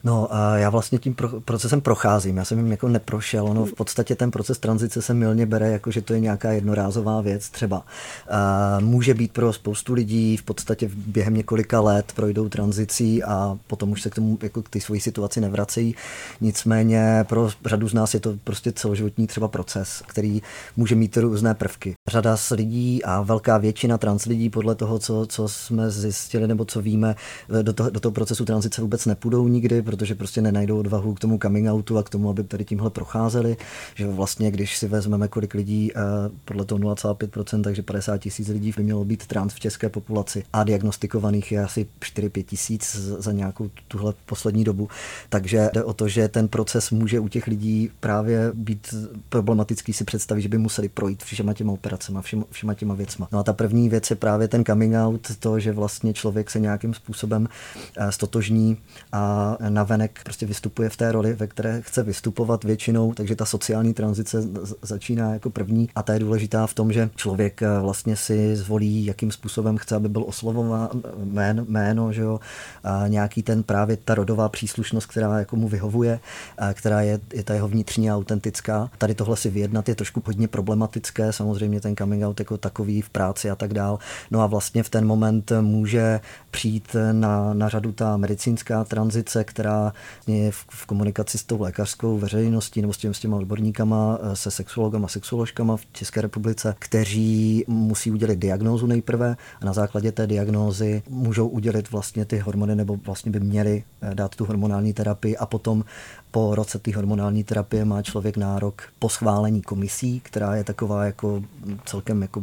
No 0.04 0.34
a 0.34 0.56
já 0.56 0.70
vlastně 0.70 0.98
tím 0.98 1.14
pro, 1.14 1.40
procesem 1.40 1.80
procházím, 1.80 2.36
já 2.36 2.44
jsem 2.44 2.58
jim 2.58 2.70
jako 2.70 2.88
neprošel, 2.88 3.46
ono 3.46 3.66
v 3.66 3.72
podstatě 3.72 4.14
ten 4.14 4.30
proces 4.30 4.58
tranzice 4.58 5.02
se 5.02 5.14
milně 5.14 5.46
bere, 5.46 5.70
jako 5.70 5.90
že 5.90 6.02
to 6.02 6.12
je 6.12 6.20
nějaká 6.20 6.52
jednorázová 6.52 7.20
věc 7.20 7.50
třeba. 7.50 7.84
A 8.30 8.78
může 8.80 9.14
být 9.14 9.32
pro 9.32 9.52
spoustu 9.52 9.94
lidí 9.94 10.36
v 10.36 10.42
podstatě 10.42 10.90
během 10.94 11.34
několika 11.34 11.80
let 11.80 12.12
projdou 12.16 12.48
tranzicí 12.48 13.22
a 13.22 13.58
potom 13.66 13.90
už 13.90 14.02
se 14.02 14.10
k 14.10 14.14
tomu 14.14 14.38
jako 14.42 14.62
k 14.62 14.68
té 14.68 14.80
svojí 14.80 15.00
situaci 15.00 15.40
nevracejí. 15.40 15.94
Nicméně 16.40 17.24
pro 17.28 17.50
řadu 17.64 17.88
z 17.88 17.94
nás 17.94 18.14
je 18.14 18.20
to 18.20 18.34
prostě 18.44 18.72
celoživotní 18.72 19.26
třeba 19.26 19.48
proces, 19.48 20.02
který 20.06 20.42
může 20.76 20.94
mít 20.94 21.16
různé 21.16 21.54
prvky. 21.54 21.94
Řada 22.10 22.36
z 22.36 22.50
lidí 22.50 23.04
a 23.04 23.22
velká 23.22 23.58
většina 23.58 23.98
trans 23.98 24.24
lidí 24.24 24.50
podle 24.50 24.74
toho, 24.74 24.98
co, 24.98 25.26
co 25.26 25.48
jsme 25.48 25.90
zjistili 25.90 26.48
nebo 26.48 26.64
co 26.64 26.80
víme, 26.80 27.14
do 27.62 27.72
toho, 27.72 27.90
do 27.90 28.00
toho 28.00 28.12
procesu 28.12 28.44
tranzice 28.44 28.82
vůbec 28.82 29.06
nepůjdou 29.06 29.48
nikdy, 29.48 29.82
protože 29.82 30.14
prostě 30.14 30.42
nenajdou 30.42 30.78
odvahu 30.78 31.14
k 31.14 31.20
tomu 31.20 31.38
coming 31.42 31.68
outu 31.68 31.98
a 31.98 32.02
k 32.02 32.08
tomu, 32.08 32.30
aby 32.30 32.44
tady 32.44 32.64
tímhle 32.64 32.90
procházeli. 32.90 33.56
Že 33.94 34.06
vlastně, 34.06 34.50
když 34.50 34.78
si 34.78 34.88
vezmeme, 34.88 35.28
kolik 35.28 35.54
lidí, 35.54 35.92
eh, 35.92 36.00
podle 36.44 36.64
toho 36.64 36.78
0,5%, 36.78 37.62
takže 37.62 37.82
50 37.82 38.18
tisíc 38.18 38.48
lidí 38.48 38.72
by 38.76 38.82
mělo 38.82 39.04
být 39.04 39.26
trans 39.26 39.54
v 39.54 39.60
české 39.60 39.88
populaci 39.88 40.44
a 40.52 40.64
diagnostikovaných 40.64 41.52
je 41.52 41.64
asi 41.64 41.86
4-5 42.00 42.42
tisíc 42.42 42.96
za 42.96 43.32
nějakou 43.32 43.70
tuhle 43.88 44.14
poslední 44.26 44.64
dobu. 44.64 44.88
Takže 45.28 45.70
jde 45.74 45.84
o 45.84 45.92
to, 45.92 46.08
že 46.08 46.28
ten 46.28 46.48
proces 46.48 46.90
může 46.90 47.20
u 47.20 47.28
těch 47.28 47.46
lidí 47.46 47.90
právě 48.00 48.50
být 48.54 48.94
problematický 49.28 49.92
si 49.92 50.04
představit, 50.04 50.42
že 50.42 50.48
by 50.48 50.58
museli 50.58 50.88
projít 50.88 51.22
všema 51.22 51.54
těma 51.54 51.72
operacemi, 51.72 51.99
všema, 52.20 52.44
všema 52.50 52.74
těma 52.74 52.94
věcma. 52.94 53.28
No 53.32 53.38
a 53.38 53.42
ta 53.42 53.52
první 53.52 53.88
věc 53.88 54.10
je 54.10 54.16
právě 54.16 54.48
ten 54.48 54.64
coming 54.64 54.94
out, 54.94 55.36
to, 55.38 55.60
že 55.60 55.72
vlastně 55.72 56.12
člověk 56.14 56.50
se 56.50 56.60
nějakým 56.60 56.94
způsobem 56.94 57.48
eh, 57.96 58.12
stotožní 58.12 58.76
a 59.12 59.56
navenek 59.68 60.20
prostě 60.24 60.46
vystupuje 60.46 60.88
v 60.88 60.96
té 60.96 61.12
roli, 61.12 61.32
ve 61.32 61.46
které 61.46 61.82
chce 61.82 62.02
vystupovat 62.02 62.64
většinou, 62.64 63.14
takže 63.14 63.36
ta 63.36 63.44
sociální 63.44 63.94
tranzice 63.94 64.42
začíná 64.82 65.32
jako 65.32 65.50
první 65.50 65.88
a 65.94 66.02
ta 66.02 66.12
je 66.12 66.18
důležitá 66.18 66.66
v 66.66 66.74
tom, 66.74 66.92
že 66.92 67.10
člověk 67.16 67.62
eh, 67.62 67.80
vlastně 67.80 68.16
si 68.16 68.56
zvolí, 68.56 69.06
jakým 69.06 69.32
způsobem 69.32 69.76
chce, 69.76 69.96
aby 69.96 70.08
byl 70.08 70.24
oslovován 70.26 70.88
jméno, 71.24 71.64
jméno 71.68 72.10
že 72.12 72.22
jo, 72.22 72.40
a 72.84 73.06
nějaký 73.08 73.42
ten 73.42 73.62
právě 73.62 73.96
ta 73.96 74.14
rodová 74.14 74.48
příslušnost, 74.48 75.06
která 75.06 75.38
jako 75.38 75.56
mu 75.56 75.68
vyhovuje, 75.68 76.20
a 76.58 76.74
která 76.74 77.00
je, 77.00 77.20
je 77.32 77.42
ta 77.42 77.54
jeho 77.54 77.68
vnitřní 77.68 78.10
a 78.10 78.16
autentická. 78.16 78.90
Tady 78.98 79.14
tohle 79.14 79.36
si 79.36 79.50
vyjednat 79.50 79.88
je 79.88 79.94
trošku 79.94 80.22
hodně 80.26 80.48
problematické, 80.48 81.32
samozřejmě 81.32 81.80
ten 81.80 81.89
coming 81.96 82.24
out 82.24 82.40
jako 82.40 82.56
takový 82.56 83.02
v 83.02 83.10
práci 83.10 83.50
a 83.50 83.56
tak 83.56 83.74
dál. 83.74 83.98
No 84.30 84.40
a 84.40 84.46
vlastně 84.46 84.82
v 84.82 84.88
ten 84.88 85.06
moment 85.06 85.52
může 85.60 86.20
přijít 86.50 86.96
na, 87.12 87.54
na 87.54 87.68
řadu 87.68 87.92
ta 87.92 88.16
medicínská 88.16 88.84
tranzice, 88.84 89.44
která 89.44 89.92
je 90.26 90.50
v, 90.50 90.66
v 90.68 90.86
komunikaci 90.86 91.38
s 91.38 91.44
tou 91.44 91.62
lékařskou 91.62 92.18
veřejností 92.18 92.80
nebo 92.80 92.92
s, 92.92 92.96
těm, 92.96 93.14
s 93.14 93.20
těma 93.20 93.36
odborníkama, 93.36 94.18
se 94.34 94.50
sexuologama, 94.50 95.08
sexuoložkama 95.08 95.76
v 95.76 95.86
České 95.92 96.20
republice, 96.20 96.74
kteří 96.78 97.64
musí 97.68 98.10
udělit 98.10 98.38
diagnózu 98.38 98.86
nejprve 98.86 99.36
a 99.60 99.64
na 99.64 99.72
základě 99.72 100.12
té 100.12 100.26
diagnózy 100.26 101.02
můžou 101.08 101.48
udělit 101.48 101.90
vlastně 101.90 102.24
ty 102.24 102.38
hormony 102.38 102.76
nebo 102.76 102.96
vlastně 103.06 103.32
by 103.32 103.40
měli 103.40 103.84
eh, 104.02 104.14
dát 104.14 104.34
tu 104.36 104.44
hormonální 104.44 104.92
terapii 104.92 105.36
a 105.36 105.46
potom 105.46 105.84
po 106.30 106.54
roce 106.54 106.78
té 106.78 106.96
hormonální 106.96 107.44
terapie 107.44 107.84
má 107.84 108.02
člověk 108.02 108.36
nárok 108.36 108.82
po 108.98 109.08
schválení 109.08 109.62
komisí, 109.62 110.20
která 110.20 110.56
je 110.56 110.64
taková 110.64 111.04
jako 111.04 111.42
celkem 111.84 112.22
jako 112.22 112.42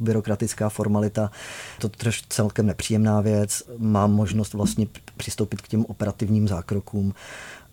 byrokratická 0.00 0.68
formalita. 0.68 1.30
To 1.78 1.90
je 2.04 2.12
celkem 2.28 2.66
nepříjemná 2.66 3.20
věc. 3.20 3.62
Má 3.78 4.06
možnost 4.06 4.54
vlastně 4.54 4.86
přistoupit 5.16 5.60
k 5.60 5.68
těm 5.68 5.84
operativním 5.84 6.48
zákrokům 6.48 7.14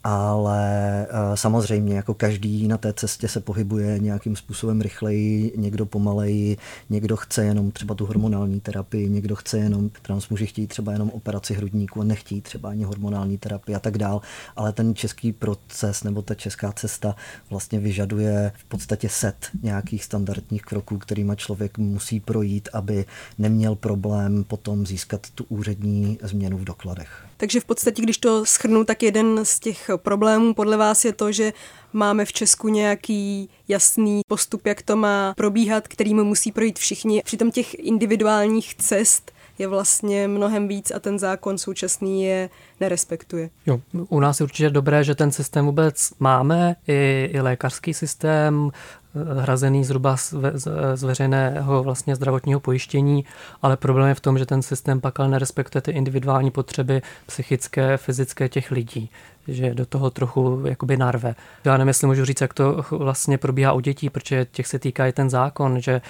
ale 0.10 1.08
eh, 1.10 1.38
samozřejmě 1.38 1.96
jako 1.96 2.14
každý 2.14 2.68
na 2.68 2.78
té 2.78 2.94
cestě 2.94 3.28
se 3.28 3.40
pohybuje 3.40 4.00
nějakým 4.00 4.36
způsobem 4.36 4.82
rychleji, 4.82 5.54
někdo 5.58 5.86
pomaleji, 5.86 6.58
někdo 6.90 7.18
chce 7.18 7.46
jenom 7.46 7.72
třeba 7.72 7.96
tu 7.96 8.06
hormonální 8.06 8.60
terapii, 8.60 9.10
někdo 9.10 9.36
chce 9.36 9.58
jenom, 9.58 9.90
trans 10.02 10.30
muži 10.30 10.46
chtějí 10.46 10.68
třeba 10.68 10.92
jenom 10.92 11.10
operaci 11.10 11.54
hrudníku 11.54 12.02
a 12.02 12.04
nechtí 12.04 12.42
třeba 12.42 12.70
ani 12.70 12.84
hormonální 12.84 13.38
terapii 13.38 13.76
a 13.76 13.80
tak 13.80 13.98
dál, 13.98 14.22
ale 14.56 14.74
ten 14.74 14.96
český 14.96 15.34
proces 15.34 16.04
nebo 16.04 16.22
ta 16.22 16.36
česká 16.36 16.72
cesta 16.72 17.16
vlastně 17.50 17.80
vyžaduje 17.80 18.52
v 18.56 18.64
podstatě 18.64 19.10
set 19.10 19.48
nějakých 19.64 20.04
standardních 20.04 20.62
kroků, 20.62 20.98
kterýma 20.98 21.36
člověk 21.36 21.78
musí 21.78 22.20
projít, 22.20 22.70
aby 22.74 23.06
neměl 23.38 23.76
problém 23.76 24.44
potom 24.44 24.86
získat 24.86 25.28
tu 25.36 25.46
úřední 25.50 26.18
změnu 26.24 26.58
v 26.58 26.64
dokladech. 26.64 27.29
Takže 27.40 27.60
v 27.60 27.66
podstatě, 27.66 28.02
když 28.02 28.18
to 28.18 28.46
schrnu, 28.46 28.84
tak 28.84 29.04
jeden 29.04 29.40
z 29.44 29.60
těch 29.60 29.90
problémů 29.96 30.54
podle 30.54 30.78
vás 30.78 31.06
je 31.06 31.14
to, 31.14 31.32
že 31.32 31.54
máme 31.94 32.26
v 32.26 32.34
Česku 32.34 32.68
nějaký 32.68 33.50
jasný 33.68 34.22
postup, 34.28 34.68
jak 34.68 34.82
to 34.82 34.96
má 34.96 35.34
probíhat, 35.38 35.88
kterým 35.88 36.24
musí 36.24 36.52
projít 36.52 36.80
všichni. 36.80 37.22
Přitom 37.26 37.52
těch 37.52 37.74
individuálních 37.74 38.76
cest 38.76 39.32
je 39.60 39.68
vlastně 39.68 40.28
mnohem 40.28 40.68
víc 40.68 40.92
a 40.92 41.00
ten 41.00 41.20
zákon 41.20 41.58
současný 41.58 42.24
je 42.24 42.50
nerespektuje. 42.80 43.50
Jo, 43.66 43.82
u 43.94 44.20
nás 44.20 44.40
je 44.40 44.44
určitě 44.44 44.70
dobré, 44.70 45.04
že 45.04 45.16
ten 45.16 45.32
systém 45.32 45.66
vůbec 45.66 46.14
máme, 46.20 46.76
i, 46.88 47.30
i 47.34 47.42
lékařský 47.42 47.94
systém, 47.94 48.72
hrazený 49.40 49.84
zhruba 49.84 50.18
z, 50.18 51.06
veřejného 51.06 51.84
vlastně 51.84 52.16
zdravotního 52.16 52.60
pojištění, 52.60 53.26
ale 53.62 53.78
problém 53.78 54.08
je 54.08 54.16
v 54.16 54.20
tom, 54.20 54.38
že 54.38 54.46
ten 54.46 54.62
systém 54.62 55.02
pak 55.02 55.20
ale 55.20 55.30
nerespektuje 55.30 55.82
ty 55.82 55.92
individuální 55.92 56.52
potřeby 56.52 57.02
psychické, 57.26 57.98
fyzické 57.98 58.50
těch 58.50 58.72
lidí 58.72 59.10
že 59.48 59.74
do 59.74 59.86
toho 59.86 60.10
trochu 60.10 60.62
jakoby 60.66 60.98
narve. 60.98 61.36
Já 61.66 61.78
nevím, 61.78 61.88
jestli 61.88 62.08
můžu 62.08 62.26
říct, 62.26 62.42
jak 62.42 62.54
to 62.54 62.86
vlastně 62.92 63.38
probíhá 63.38 63.74
u 63.74 63.80
dětí, 63.80 64.10
protože 64.10 64.46
těch 64.52 64.68
se 64.68 64.80
týká 64.80 65.08
i 65.08 65.12
ten 65.12 65.30
zákon, 65.30 65.80
že 65.82 66.02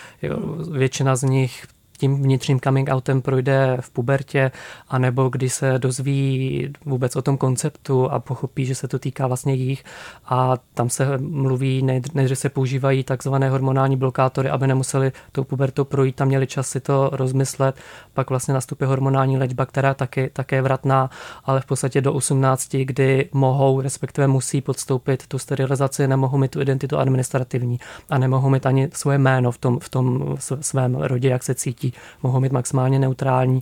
většina 0.72 1.15
z 1.15 1.24
nich 1.24 1.68
tím 2.00 2.24
vnitřním 2.24 2.60
coming 2.60 2.89
outem 2.89 3.22
projde 3.22 3.77
v 3.79 3.89
pubertě, 3.89 4.51
anebo 4.89 5.29
kdy 5.29 5.50
se 5.50 5.79
dozví 5.79 6.74
vůbec 6.86 7.15
o 7.15 7.22
tom 7.22 7.38
konceptu 7.38 8.12
a 8.12 8.20
pochopí, 8.20 8.65
že 8.65 8.75
se 8.75 8.88
to 8.88 9.00
týká 9.00 9.27
vlastně 9.27 9.53
jich. 9.53 9.84
A 10.25 10.58
tam 10.74 10.89
se 10.89 11.18
mluví, 11.18 11.84
než 12.13 12.39
se 12.39 12.50
používají 12.50 13.03
takzvané 13.03 13.50
hormonální 13.50 13.98
blokátory, 13.98 14.50
aby 14.50 14.68
nemuseli 14.68 15.12
tou 15.32 15.44
pubertou 15.44 15.84
projít, 15.84 16.15
tam 16.15 16.27
měli 16.27 16.48
čas 16.48 16.70
si 16.70 16.79
to 16.79 17.10
rozmyslet, 17.13 17.75
pak 18.13 18.29
vlastně 18.29 18.53
nastupuje 18.53 18.88
hormonální 18.88 19.38
léčba, 19.38 19.65
která 19.65 19.94
taky, 19.94 20.29
také 20.34 20.62
vratná, 20.62 21.10
ale 21.46 21.62
v 21.62 21.65
podstatě 21.65 22.01
do 22.01 22.13
18, 22.13 22.75
kdy 22.75 23.29
mohou, 23.34 23.82
respektive 23.82 24.27
musí 24.27 24.62
podstoupit 24.62 25.27
tu 25.27 25.39
sterilizaci, 25.39 26.08
nemohou 26.08 26.38
mít 26.38 26.51
tu 26.51 26.62
identitu 26.62 26.98
administrativní 26.98 27.79
a 28.10 28.18
nemohou 28.18 28.50
mít 28.50 28.65
ani 28.65 28.89
svoje 28.94 29.18
jméno 29.18 29.51
v 29.51 29.58
tom, 29.58 29.79
v 29.79 29.89
tom 29.89 30.36
svém 30.62 30.96
rodě, 30.96 31.29
jak 31.29 31.44
se 31.44 31.56
cítí 31.56 31.88
mohou 32.24 32.39
mít 32.39 32.51
maximálně 32.51 33.00
neutrální. 33.00 33.62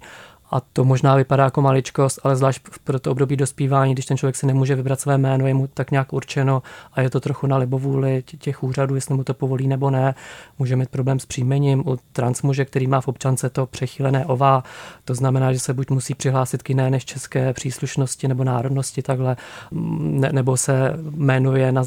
A 0.51 0.59
to 0.59 0.85
možná 0.85 1.15
vypadá 1.15 1.43
jako 1.43 1.61
maličkost, 1.61 2.19
ale 2.23 2.35
zvlášť 2.35 2.61
pro 2.83 2.99
to 2.99 3.11
období 3.11 3.35
dospívání, 3.37 3.93
když 3.93 4.05
ten 4.05 4.17
člověk 4.17 4.35
si 4.35 4.45
nemůže 4.45 4.75
vybrat 4.75 4.99
své 4.99 5.17
jméno, 5.17 5.47
je 5.47 5.53
mu 5.53 5.67
tak 5.67 5.91
nějak 5.91 6.13
určeno 6.13 6.61
a 6.93 7.01
je 7.01 7.09
to 7.09 7.19
trochu 7.19 7.47
na 7.47 7.57
libovůli 7.57 8.23
těch 8.39 8.63
úřadů, 8.63 8.95
jestli 8.95 9.15
mu 9.15 9.23
to 9.23 9.33
povolí 9.33 9.67
nebo 9.67 9.89
ne. 9.89 10.15
Může 10.59 10.75
mít 10.75 10.89
problém 10.89 11.19
s 11.19 11.25
příjmením 11.25 11.83
u 11.87 11.97
transmuže, 12.13 12.65
který 12.65 12.87
má 12.87 13.01
v 13.01 13.07
občance 13.07 13.49
to 13.49 13.65
přechýlené 13.65 14.25
ová. 14.25 14.63
To 15.05 15.15
znamená, 15.15 15.53
že 15.53 15.59
se 15.59 15.73
buď 15.73 15.89
musí 15.89 16.13
přihlásit 16.13 16.63
k 16.63 16.69
jiné 16.69 16.89
než 16.89 17.05
české 17.05 17.53
příslušnosti 17.53 18.27
nebo 18.27 18.43
národnosti 18.43 19.01
takhle, 19.01 19.35
ne, 19.71 20.29
nebo 20.31 20.57
se 20.57 20.93
jmenuje 21.15 21.71
na 21.71 21.83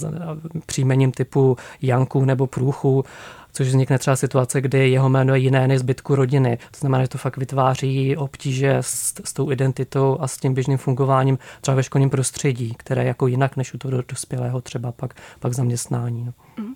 příjmením 0.66 1.12
typu 1.12 1.56
Janku 1.82 2.25
nebo 2.25 2.47
Průchu 2.47 3.04
což 3.52 3.69
vznikne 3.69 3.99
třeba 3.99 4.16
situace, 4.16 4.61
kdy 4.61 4.90
jeho 4.90 5.09
jméno 5.09 5.35
je 5.35 5.40
jiné 5.40 5.69
než 5.69 5.78
zbytku 5.78 6.14
rodiny. 6.14 6.59
To 6.71 6.78
znamená, 6.78 7.04
že 7.04 7.09
to 7.09 7.19
fakt 7.19 7.37
vytváří 7.37 8.16
obtíže 8.16 8.76
s, 8.80 9.14
s 9.25 9.33
tou 9.33 9.50
identitou 9.50 10.16
a 10.21 10.28
s 10.28 10.37
tím 10.37 10.54
běžným 10.54 10.78
fungováním 10.78 11.38
třeba 11.61 11.75
ve 11.75 11.83
školním 11.83 12.11
prostředí, 12.11 12.75
které 12.76 13.04
jako 13.04 13.26
jinak 13.26 13.57
než 13.57 13.75
u 13.75 13.78
toho 13.78 14.02
dospělého 14.09 14.61
třeba 14.61 14.92
pak, 14.92 15.14
pak 15.40 15.54
zaměstnání. 15.54 16.25
No. 16.25 16.33
Mhm. 16.59 16.75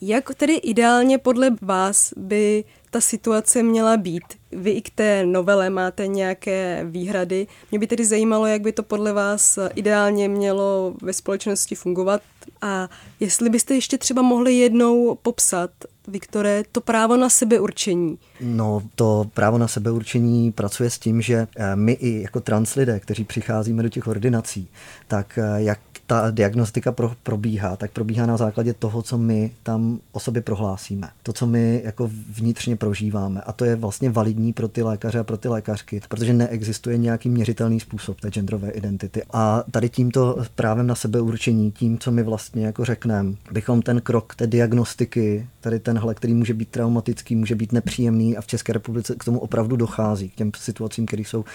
Jak 0.00 0.34
tedy 0.34 0.54
ideálně 0.54 1.18
podle 1.18 1.50
vás 1.62 2.12
by 2.16 2.64
ta 2.94 3.00
situace 3.00 3.62
měla 3.62 3.96
být? 3.96 4.24
Vy 4.52 4.70
i 4.70 4.82
k 4.82 4.90
té 4.90 5.26
novele 5.26 5.70
máte 5.70 6.06
nějaké 6.06 6.86
výhrady. 6.90 7.46
Mě 7.70 7.78
by 7.78 7.86
tedy 7.86 8.04
zajímalo, 8.04 8.46
jak 8.46 8.62
by 8.62 8.72
to 8.72 8.82
podle 8.82 9.12
vás 9.12 9.58
ideálně 9.74 10.28
mělo 10.28 10.94
ve 11.02 11.12
společnosti 11.12 11.74
fungovat 11.74 12.22
a 12.62 12.88
jestli 13.20 13.50
byste 13.50 13.74
ještě 13.74 13.98
třeba 13.98 14.22
mohli 14.22 14.54
jednou 14.54 15.14
popsat, 15.22 15.70
Viktore, 16.08 16.62
to 16.72 16.80
právo 16.80 17.16
na 17.16 17.28
sebeurčení. 17.28 18.18
No, 18.40 18.82
to 18.94 19.30
právo 19.34 19.58
na 19.58 19.68
sebeurčení 19.68 20.52
pracuje 20.52 20.90
s 20.90 20.98
tím, 20.98 21.22
že 21.22 21.46
eh, 21.56 21.76
my 21.76 21.92
i 21.92 22.22
jako 22.22 22.40
trans 22.40 22.74
lidé, 22.74 23.00
kteří 23.00 23.24
přicházíme 23.24 23.82
do 23.82 23.88
těch 23.88 24.06
ordinací, 24.06 24.68
tak 25.08 25.38
eh, 25.38 25.62
jak 25.62 25.78
ta 26.06 26.30
diagnostika 26.30 26.92
pro, 26.92 27.12
probíhá, 27.22 27.76
tak 27.76 27.90
probíhá 27.90 28.26
na 28.26 28.36
základě 28.36 28.74
toho, 28.74 29.02
co 29.02 29.18
my 29.18 29.50
tam 29.62 30.00
o 30.12 30.20
sobě 30.20 30.42
prohlásíme. 30.42 31.08
To, 31.22 31.32
co 31.32 31.46
my 31.46 31.80
jako 31.84 32.10
vnitřně 32.30 32.76
prožíváme. 32.76 33.40
A 33.40 33.52
to 33.52 33.64
je 33.64 33.76
vlastně 33.76 34.10
validní 34.10 34.52
pro 34.52 34.68
ty 34.68 34.82
lékaře 34.82 35.18
a 35.18 35.24
pro 35.24 35.36
ty 35.36 35.48
lékařky, 35.48 36.00
protože 36.08 36.32
neexistuje 36.32 36.98
nějaký 36.98 37.28
měřitelný 37.28 37.80
způsob 37.80 38.20
té 38.20 38.30
genderové 38.30 38.70
identity. 38.70 39.22
A 39.32 39.64
tady 39.70 39.88
tímto 39.88 40.36
právem 40.54 40.86
na 40.86 40.94
sebeurčení, 40.94 41.72
tím, 41.72 41.98
co 41.98 42.10
my 42.10 42.22
vlastně 42.22 42.66
jako 42.66 42.84
řekneme, 42.84 43.34
bychom 43.52 43.82
ten 43.82 44.00
krok 44.00 44.34
té 44.34 44.46
diagnostiky, 44.46 45.46
tady 45.60 45.80
tenhle, 45.80 46.14
který 46.14 46.34
může 46.34 46.54
být 46.54 46.68
traumatický, 46.68 47.36
může 47.36 47.54
být 47.54 47.72
nepříjemný 47.72 48.36
a 48.36 48.40
v 48.40 48.46
České 48.46 48.72
republice 48.72 49.14
k 49.18 49.24
tomu 49.24 49.38
opravdu 49.38 49.76
dochází, 49.76 50.30
k 50.30 50.34
těm 50.34 50.50
situacím, 50.56 51.06
které 51.06 51.22
jsou 51.22 51.40
uh, 51.40 51.46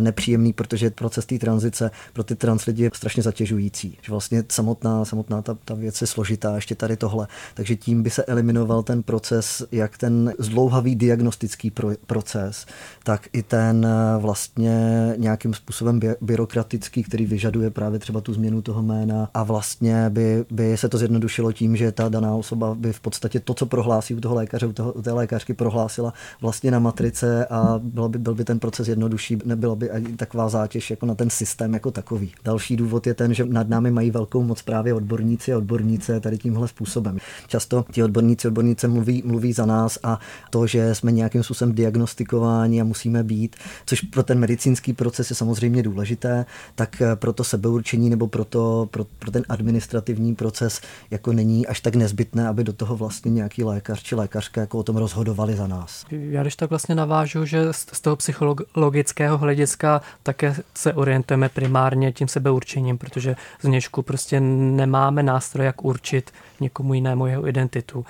nepříjemný, 0.00 0.52
protože 0.52 0.90
proces 0.90 1.26
té 1.26 1.38
tranzice 1.38 1.90
pro 2.12 2.24
ty 2.24 2.34
trans 2.34 2.64
lidi 2.64 2.90
strašně 2.94 3.22
zatěžující 3.22 3.73
zavádějící. 3.74 3.98
Že 4.02 4.12
vlastně 4.12 4.44
samotná, 4.48 5.04
samotná 5.04 5.42
ta, 5.42 5.56
ta 5.64 5.74
věc 5.74 6.00
je 6.00 6.06
složitá, 6.06 6.54
ještě 6.54 6.74
tady 6.74 6.96
tohle. 6.96 7.26
Takže 7.54 7.76
tím 7.76 8.02
by 8.02 8.10
se 8.10 8.24
eliminoval 8.24 8.82
ten 8.82 9.02
proces, 9.02 9.66
jak 9.72 9.98
ten 9.98 10.32
zdlouhavý 10.38 10.94
diagnostický 10.96 11.70
pro, 11.70 11.90
proces, 12.06 12.66
tak 13.04 13.28
i 13.32 13.42
ten 13.42 13.86
eh, 13.86 14.18
vlastně 14.18 15.14
nějakým 15.16 15.54
způsobem 15.54 15.98
by, 15.98 16.14
byrokratický, 16.20 17.02
který 17.02 17.26
vyžaduje 17.26 17.70
právě 17.70 17.98
třeba 17.98 18.20
tu 18.20 18.34
změnu 18.34 18.62
toho 18.62 18.82
jména 18.82 19.30
a 19.34 19.42
vlastně 19.42 20.10
by, 20.10 20.44
by 20.50 20.76
se 20.76 20.88
to 20.88 20.98
zjednodušilo 20.98 21.52
tím, 21.52 21.76
že 21.76 21.92
ta 21.92 22.08
daná 22.08 22.34
osoba 22.34 22.74
by 22.74 22.92
v 22.92 23.00
podstatě 23.00 23.40
to, 23.40 23.54
co 23.54 23.66
prohlásí 23.66 24.14
u 24.14 24.20
toho 24.20 24.34
lékaře, 24.34 24.66
u, 24.66 24.72
toho, 24.72 24.92
u 24.92 25.02
té 25.02 25.12
lékařky 25.12 25.54
prohlásila 25.54 26.12
vlastně 26.40 26.70
na 26.70 26.78
matrice 26.78 27.46
a 27.46 27.80
byl 27.82 28.08
by, 28.08 28.18
byl 28.18 28.34
by 28.34 28.44
ten 28.44 28.58
proces 28.58 28.88
jednodušší, 28.88 29.38
nebyla 29.44 29.74
by 29.74 29.90
ani 29.90 30.16
taková 30.16 30.48
zátěž 30.48 30.90
jako 30.90 31.06
na 31.06 31.14
ten 31.14 31.30
systém 31.30 31.74
jako 31.74 31.90
takový. 31.90 32.32
Další 32.44 32.76
důvod 32.76 33.06
je 33.06 33.14
ten, 33.14 33.34
že 33.34 33.44
nad 33.64 33.70
námi 33.70 33.90
mají 33.90 34.10
velkou 34.10 34.42
moc 34.42 34.62
právě 34.62 34.94
odborníci 34.94 35.52
a 35.52 35.58
odbornice 35.58 36.20
tady 36.20 36.38
tímhle 36.38 36.68
způsobem. 36.68 37.18
Často 37.46 37.84
ti 37.92 38.02
odborníci, 38.02 38.48
odbornice 38.48 38.88
mluví, 38.88 39.22
mluví 39.26 39.52
za 39.52 39.66
nás 39.66 39.98
a 40.02 40.20
to, 40.50 40.66
že 40.66 40.94
jsme 40.94 41.12
nějakým 41.12 41.42
způsobem 41.42 41.74
diagnostikováni 41.74 42.80
a 42.80 42.84
musíme 42.84 43.22
být, 43.22 43.56
což 43.86 44.00
pro 44.00 44.22
ten 44.22 44.38
medicínský 44.38 44.92
proces 44.92 45.30
je 45.30 45.36
samozřejmě 45.36 45.82
důležité, 45.82 46.46
tak 46.74 47.02
pro 47.14 47.32
to 47.32 47.44
sebeurčení 47.44 48.10
nebo 48.10 48.26
pro, 48.26 48.44
to, 48.44 48.88
pro, 48.90 49.04
pro 49.18 49.30
ten 49.30 49.42
administrativní 49.48 50.34
proces 50.34 50.80
jako 51.10 51.32
není 51.32 51.66
až 51.66 51.80
tak 51.80 51.94
nezbytné, 51.94 52.48
aby 52.48 52.64
do 52.64 52.72
toho 52.72 52.96
vlastně 52.96 53.30
nějaký 53.30 53.64
lékař 53.64 54.02
či 54.02 54.14
lékařka 54.14 54.60
jako 54.60 54.78
o 54.78 54.82
tom 54.82 54.96
rozhodovali 54.96 55.56
za 55.56 55.66
nás. 55.66 56.06
Já 56.10 56.42
když 56.42 56.56
tak 56.56 56.70
vlastně 56.70 56.94
navážu, 56.94 57.44
že 57.44 57.68
z 57.70 58.00
toho 58.00 58.16
psychologického 58.16 59.38
hlediska 59.38 60.00
také 60.22 60.56
se 60.74 60.92
orientujeme 60.92 61.48
primárně 61.48 62.12
tím 62.12 62.28
sebeurčením, 62.28 62.98
protože 62.98 63.36
z 63.62 63.68
něžku 63.68 64.02
prostě 64.02 64.40
nemáme 64.40 65.22
nástroj, 65.22 65.66
jak 65.66 65.84
určit 65.84 66.30
někomu 66.60 66.94
jinému 66.94 67.26
jeho 67.26 67.48
identitu 67.48 68.06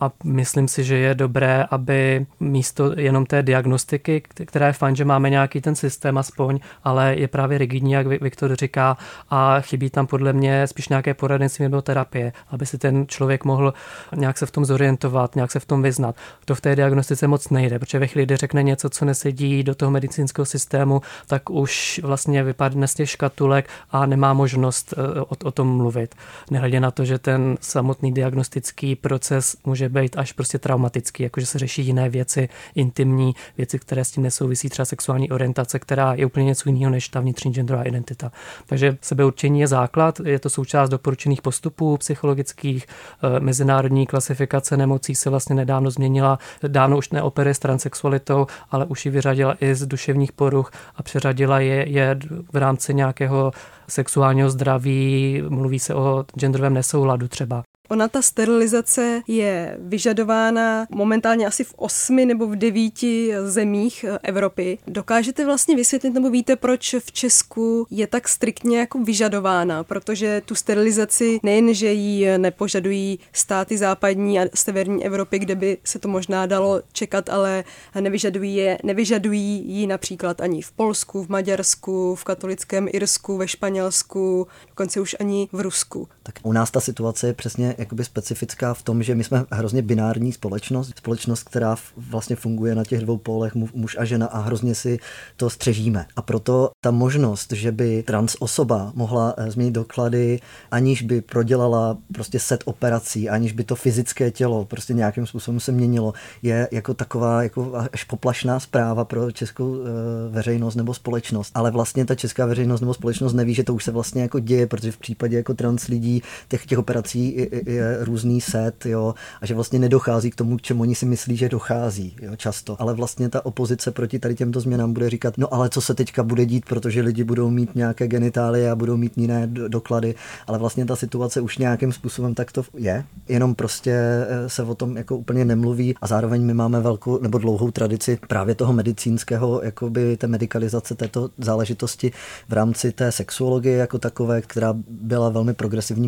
a 0.00 0.12
myslím 0.24 0.68
si, 0.68 0.84
že 0.84 0.96
je 0.96 1.14
dobré, 1.14 1.64
aby 1.70 2.26
místo 2.40 2.92
jenom 2.96 3.26
té 3.26 3.42
diagnostiky, 3.42 4.20
která 4.20 4.66
je 4.66 4.72
fajn, 4.72 4.96
že 4.96 5.04
máme 5.04 5.30
nějaký 5.30 5.60
ten 5.60 5.74
systém 5.74 6.18
aspoň, 6.18 6.60
ale 6.84 7.14
je 7.16 7.28
právě 7.28 7.58
rigidní, 7.58 7.92
jak 7.92 8.06
Viktor 8.06 8.56
říká, 8.56 8.96
a 9.30 9.60
chybí 9.60 9.90
tam 9.90 10.06
podle 10.06 10.32
mě 10.32 10.66
spíš 10.66 10.88
nějaké 10.88 11.14
poradenství 11.14 11.62
nebo 11.62 11.82
terapie, 11.82 12.32
aby 12.50 12.66
si 12.66 12.78
ten 12.78 13.06
člověk 13.06 13.44
mohl 13.44 13.74
nějak 14.16 14.38
se 14.38 14.46
v 14.46 14.50
tom 14.50 14.64
zorientovat, 14.64 15.36
nějak 15.36 15.50
se 15.52 15.60
v 15.60 15.64
tom 15.64 15.82
vyznat. 15.82 16.16
To 16.44 16.54
v 16.54 16.60
té 16.60 16.76
diagnostice 16.76 17.26
moc 17.26 17.50
nejde, 17.50 17.78
protože 17.78 17.98
ve 17.98 18.06
chvíli, 18.06 18.26
kdy 18.26 18.36
řekne 18.36 18.62
něco, 18.62 18.90
co 18.90 19.04
nesedí 19.04 19.62
do 19.62 19.74
toho 19.74 19.90
medicínského 19.90 20.46
systému, 20.46 21.00
tak 21.26 21.50
už 21.50 22.00
vlastně 22.04 22.42
vypadne 22.44 22.88
z 22.88 22.94
těch 22.94 23.10
škatulek 23.10 23.68
a 23.90 24.06
nemá 24.06 24.32
možnost 24.32 24.94
eh, 24.96 25.20
o, 25.20 25.36
o 25.44 25.50
tom 25.50 25.76
mluvit. 25.76 26.14
Nehledě 26.50 26.80
na 26.80 26.90
to, 26.90 27.04
že 27.04 27.18
ten 27.18 27.56
samotný 27.60 28.12
diagnostický 28.12 28.96
proces 28.96 29.56
může 29.64 29.87
být 29.88 30.18
až 30.18 30.32
prostě 30.32 30.58
traumatický, 30.58 31.22
jakože 31.22 31.46
se 31.46 31.58
řeší 31.58 31.86
jiné 31.86 32.08
věci, 32.08 32.48
intimní 32.74 33.34
věci, 33.56 33.78
které 33.78 34.04
s 34.04 34.10
tím 34.10 34.22
nesouvisí, 34.22 34.68
třeba 34.68 34.86
sexuální 34.86 35.30
orientace, 35.30 35.78
která 35.78 36.14
je 36.14 36.26
úplně 36.26 36.46
něco 36.46 36.68
jiného 36.68 36.90
než 36.90 37.08
ta 37.08 37.20
vnitřní 37.20 37.52
genderová 37.52 37.84
identita. 37.84 38.32
Takže 38.66 38.96
sebeurčení 39.00 39.60
je 39.60 39.66
základ, 39.66 40.20
je 40.24 40.38
to 40.38 40.50
součást 40.50 40.88
doporučených 40.88 41.42
postupů 41.42 41.96
psychologických, 41.96 42.86
eh, 42.86 43.40
mezinárodní 43.40 44.06
klasifikace 44.06 44.76
nemocí 44.76 45.14
se 45.14 45.30
vlastně 45.30 45.54
nedávno 45.54 45.90
změnila, 45.90 46.38
dávno 46.68 46.98
už 46.98 47.10
neoperuje 47.10 47.54
s 47.54 47.58
transexualitou, 47.58 48.46
ale 48.70 48.86
už 48.86 49.06
ji 49.06 49.12
vyřadila 49.12 49.56
i 49.60 49.74
z 49.74 49.86
duševních 49.86 50.32
poruch 50.32 50.70
a 50.96 51.02
přeřadila 51.02 51.60
je, 51.60 51.88
je 51.88 52.18
v 52.52 52.56
rámci 52.56 52.94
nějakého 52.94 53.52
sexuálního 53.88 54.50
zdraví, 54.50 55.42
mluví 55.48 55.78
se 55.78 55.94
o 55.94 56.24
genderovém 56.38 56.74
nesouladu 56.74 57.28
třeba. 57.28 57.62
Ona 57.88 58.08
ta 58.08 58.22
sterilizace 58.22 59.22
je 59.26 59.76
vyžadována 59.78 60.86
momentálně 60.90 61.46
asi 61.46 61.64
v 61.64 61.74
osmi 61.76 62.26
nebo 62.26 62.46
v 62.46 62.56
devíti 62.56 63.32
zemích 63.44 64.04
Evropy. 64.22 64.78
Dokážete 64.86 65.44
vlastně 65.44 65.76
vysvětlit, 65.76 66.10
nebo 66.10 66.30
víte, 66.30 66.56
proč 66.56 66.94
v 66.98 67.12
Česku 67.12 67.86
je 67.90 68.06
tak 68.06 68.28
striktně 68.28 68.78
jako 68.78 68.98
vyžadována? 68.98 69.84
Protože 69.84 70.42
tu 70.44 70.54
sterilizaci 70.54 71.40
nejen, 71.42 71.74
že 71.74 71.92
ji 71.92 72.38
nepožadují 72.38 73.18
státy 73.32 73.78
západní 73.78 74.40
a 74.40 74.44
severní 74.54 75.06
Evropy, 75.06 75.38
kde 75.38 75.54
by 75.54 75.78
se 75.84 75.98
to 75.98 76.08
možná 76.08 76.46
dalo 76.46 76.82
čekat, 76.92 77.28
ale 77.28 77.64
nevyžadují, 78.00 78.56
je, 78.56 78.78
nevyžadují 78.82 79.64
ji 79.66 79.86
například 79.86 80.40
ani 80.40 80.62
v 80.62 80.72
Polsku, 80.72 81.24
v 81.24 81.28
Maďarsku, 81.28 82.14
v 82.14 82.24
katolickém 82.24 82.88
Irsku, 82.92 83.36
ve 83.36 83.48
Španělsku, 83.48 84.46
dokonce 84.68 85.00
už 85.00 85.16
ani 85.20 85.48
v 85.52 85.60
Rusku. 85.60 86.08
Tak 86.28 86.38
u 86.42 86.52
nás 86.52 86.70
ta 86.70 86.80
situace 86.80 87.26
je 87.26 87.32
přesně 87.32 87.74
jakoby 87.78 88.04
specifická 88.04 88.74
v 88.74 88.82
tom, 88.82 89.02
že 89.02 89.14
my 89.14 89.24
jsme 89.24 89.44
hrozně 89.50 89.82
binární 89.82 90.32
společnost, 90.32 90.92
společnost, 90.98 91.42
která 91.42 91.76
vlastně 91.96 92.36
funguje 92.36 92.74
na 92.74 92.84
těch 92.84 93.00
dvou 93.00 93.16
polech 93.16 93.54
muž 93.54 93.96
a 94.00 94.04
žena 94.04 94.26
a 94.26 94.40
hrozně 94.40 94.74
si 94.74 94.98
to 95.36 95.50
střežíme. 95.50 96.06
A 96.16 96.22
proto 96.22 96.70
ta 96.80 96.90
možnost, 96.90 97.52
že 97.52 97.72
by 97.72 98.02
trans 98.02 98.36
osoba 98.38 98.92
mohla 98.94 99.34
eh, 99.36 99.50
změnit 99.50 99.70
doklady, 99.70 100.40
aniž 100.70 101.02
by 101.02 101.20
prodělala 101.20 101.98
prostě 102.12 102.40
set 102.40 102.62
operací, 102.64 103.28
aniž 103.28 103.52
by 103.52 103.64
to 103.64 103.74
fyzické 103.74 104.30
tělo 104.30 104.64
prostě 104.64 104.94
nějakým 104.94 105.26
způsobem 105.26 105.60
se 105.60 105.72
měnilo, 105.72 106.12
je 106.42 106.68
jako 106.72 106.94
taková 106.94 107.42
jako 107.42 107.72
až 107.92 108.04
poplašná 108.04 108.60
zpráva 108.60 109.04
pro 109.04 109.32
českou 109.32 109.70
uh, 109.70 109.86
veřejnost 110.30 110.74
nebo 110.74 110.94
společnost. 110.94 111.52
Ale 111.54 111.70
vlastně 111.70 112.04
ta 112.04 112.14
česká 112.14 112.46
veřejnost 112.46 112.80
nebo 112.80 112.94
společnost 112.94 113.32
neví, 113.32 113.54
že 113.54 113.64
to 113.64 113.74
už 113.74 113.84
se 113.84 113.90
vlastně 113.90 114.22
jako 114.22 114.38
děje, 114.38 114.66
protože 114.66 114.92
v 114.92 114.98
případě 114.98 115.36
jako 115.36 115.54
trans 115.54 115.86
lidí 115.86 116.17
těch, 116.48 116.66
těch 116.66 116.78
operací 116.78 117.48
je 117.66 117.96
různý 118.00 118.40
set, 118.40 118.86
jo, 118.86 119.14
a 119.40 119.46
že 119.46 119.54
vlastně 119.54 119.78
nedochází 119.78 120.30
k 120.30 120.34
tomu, 120.34 120.56
k 120.56 120.62
čemu 120.62 120.82
oni 120.82 120.94
si 120.94 121.06
myslí, 121.06 121.36
že 121.36 121.48
dochází, 121.48 122.16
jo, 122.22 122.36
často. 122.36 122.76
Ale 122.82 122.94
vlastně 122.94 123.28
ta 123.28 123.46
opozice 123.46 123.90
proti 123.90 124.18
tady 124.18 124.34
těmto 124.34 124.60
změnám 124.60 124.92
bude 124.92 125.10
říkat, 125.10 125.38
no 125.38 125.54
ale 125.54 125.68
co 125.68 125.80
se 125.80 125.94
teďka 125.94 126.22
bude 126.22 126.46
dít, 126.46 126.64
protože 126.64 127.00
lidi 127.00 127.24
budou 127.24 127.50
mít 127.50 127.74
nějaké 127.74 128.08
genitálie 128.08 128.70
a 128.70 128.76
budou 128.76 128.96
mít 128.96 129.18
jiné 129.18 129.46
doklady, 129.46 130.14
ale 130.46 130.58
vlastně 130.58 130.86
ta 130.86 130.96
situace 130.96 131.40
už 131.40 131.58
nějakým 131.58 131.92
způsobem 131.92 132.34
takto 132.34 132.62
je, 132.76 133.04
jenom 133.28 133.54
prostě 133.54 133.92
eh, 133.92 134.48
se 134.48 134.62
o 134.62 134.74
tom 134.74 134.96
jako 134.96 135.16
úplně 135.16 135.44
nemluví 135.44 135.94
a 136.02 136.06
zároveň 136.06 136.42
my 136.44 136.54
máme 136.54 136.80
velkou 136.80 137.18
nebo 137.18 137.38
dlouhou 137.38 137.70
tradici 137.70 138.18
právě 138.28 138.54
toho 138.54 138.72
medicínského, 138.72 139.60
jakoby 139.64 140.16
té 140.16 140.26
medicalizace 140.26 140.94
této 140.94 141.30
záležitosti 141.38 142.12
v 142.48 142.52
rámci 142.52 142.92
té 142.92 143.12
sexuologie 143.12 143.76
jako 143.76 143.98
takové, 143.98 144.42
která 144.42 144.74
byla 144.88 145.28
velmi 145.28 145.54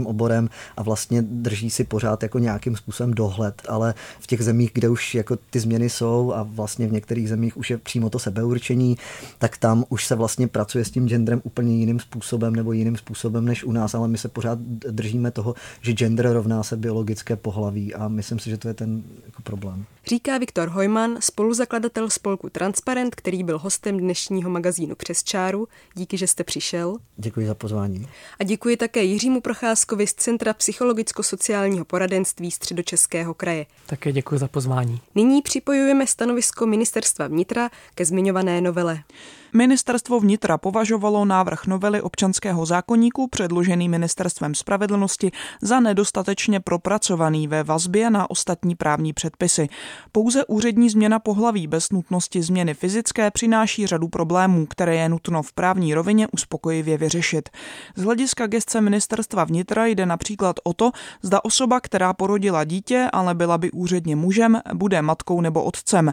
progresivním 0.00 0.06
oborem 0.06 0.48
a 0.76 0.82
vlastně 0.82 1.22
drží 1.22 1.70
si 1.70 1.84
pořád 1.84 2.22
jako 2.22 2.38
nějakým 2.38 2.76
způsobem 2.76 3.14
dohled, 3.14 3.62
ale 3.68 3.94
v 4.20 4.26
těch 4.26 4.42
zemích, 4.42 4.70
kde 4.74 4.88
už 4.88 5.14
jako 5.14 5.36
ty 5.50 5.60
změny 5.60 5.90
jsou 5.90 6.32
a 6.32 6.42
vlastně 6.42 6.86
v 6.86 6.92
některých 6.92 7.28
zemích 7.28 7.56
už 7.56 7.70
je 7.70 7.78
přímo 7.78 8.10
to 8.10 8.18
sebeurčení, 8.18 8.96
tak 9.38 9.56
tam 9.56 9.84
už 9.88 10.06
se 10.06 10.14
vlastně 10.14 10.48
pracuje 10.48 10.84
s 10.84 10.90
tím 10.90 11.08
genderem 11.08 11.40
úplně 11.44 11.76
jiným 11.76 12.00
způsobem 12.00 12.56
nebo 12.56 12.72
jiným 12.72 12.96
způsobem 12.96 13.44
než 13.44 13.64
u 13.64 13.72
nás, 13.72 13.94
ale 13.94 14.08
my 14.08 14.18
se 14.18 14.28
pořád 14.28 14.58
držíme 14.90 15.30
toho, 15.30 15.54
že 15.82 15.92
gender 15.92 16.32
rovná 16.32 16.62
se 16.62 16.76
biologické 16.76 17.36
pohlaví 17.36 17.94
a 17.94 18.08
myslím 18.08 18.38
si, 18.38 18.50
že 18.50 18.58
to 18.58 18.68
je 18.68 18.74
ten 18.74 19.02
jako 19.26 19.42
problém. 19.42 19.84
Říká 20.10 20.38
Viktor 20.38 20.68
Hojman, 20.68 21.16
spoluzakladatel 21.20 22.10
spolku 22.10 22.50
Transparent, 22.50 23.14
který 23.14 23.44
byl 23.44 23.58
hostem 23.58 23.98
dnešního 23.98 24.50
magazínu 24.50 24.94
Přes 24.94 25.22
čáru. 25.24 25.68
Díky, 25.94 26.16
že 26.16 26.26
jste 26.26 26.44
přišel. 26.44 26.96
Děkuji 27.16 27.46
za 27.46 27.54
pozvání. 27.54 28.08
A 28.40 28.44
děkuji 28.44 28.76
také 28.76 29.02
Jiřímu 29.02 29.40
Procházkovi 29.40 30.06
z 30.06 30.14
Centra 30.14 30.52
psychologicko-sociálního 30.54 31.84
poradenství 31.84 32.50
Středočeského 32.50 33.34
kraje. 33.34 33.66
Také 33.86 34.12
děkuji 34.12 34.38
za 34.38 34.48
pozvání. 34.48 35.00
Nyní 35.14 35.42
připojujeme 35.42 36.06
stanovisko 36.06 36.66
Ministerstva 36.66 37.26
vnitra 37.26 37.70
ke 37.94 38.04
zmiňované 38.04 38.60
novele. 38.60 39.02
Ministerstvo 39.52 40.20
vnitra 40.20 40.58
považovalo 40.58 41.24
návrh 41.24 41.66
novely 41.66 42.02
občanského 42.02 42.66
zákonníku 42.66 43.28
předložený 43.28 43.88
Ministerstvem 43.88 44.54
spravedlnosti 44.54 45.32
za 45.62 45.80
nedostatečně 45.80 46.60
propracovaný 46.60 47.48
ve 47.48 47.62
vazbě 47.62 48.10
na 48.10 48.30
ostatní 48.30 48.74
právní 48.74 49.12
předpisy. 49.12 49.68
Pouze 50.12 50.44
úřední 50.44 50.90
změna 50.90 51.18
pohlaví 51.18 51.66
bez 51.66 51.90
nutnosti 51.90 52.42
změny 52.42 52.74
fyzické 52.74 53.30
přináší 53.30 53.86
řadu 53.86 54.08
problémů, 54.08 54.66
které 54.66 54.96
je 54.96 55.08
nutno 55.08 55.42
v 55.42 55.52
právní 55.52 55.94
rovině 55.94 56.28
uspokojivě 56.32 56.98
vyřešit. 56.98 57.48
Z 57.96 58.02
hlediska 58.02 58.46
gestce 58.46 58.80
Ministerstva 58.80 59.44
vnitra 59.44 59.86
jde 59.86 60.06
například 60.06 60.56
o 60.64 60.72
to, 60.72 60.90
zda 61.22 61.44
osoba, 61.44 61.80
která 61.80 62.12
porodila 62.12 62.64
dítě, 62.64 63.08
ale 63.12 63.34
byla 63.34 63.58
by 63.58 63.70
úředně 63.70 64.16
mužem, 64.16 64.60
bude 64.74 65.02
matkou 65.02 65.40
nebo 65.40 65.64
otcem. 65.64 66.12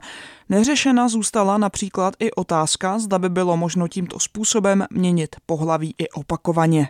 Neřešena 0.50 1.10
zůstala 1.10 1.58
například 1.58 2.14
i 2.20 2.32
otázka, 2.32 3.00
zda 3.00 3.20
by 3.20 3.30
bylo 3.30 3.58
možno 3.58 3.88
tímto 3.88 4.20
způsobem 4.20 4.86
měnit 4.92 5.36
pohlaví 5.46 5.96
i 5.98 6.10
opakovaně. 6.10 6.90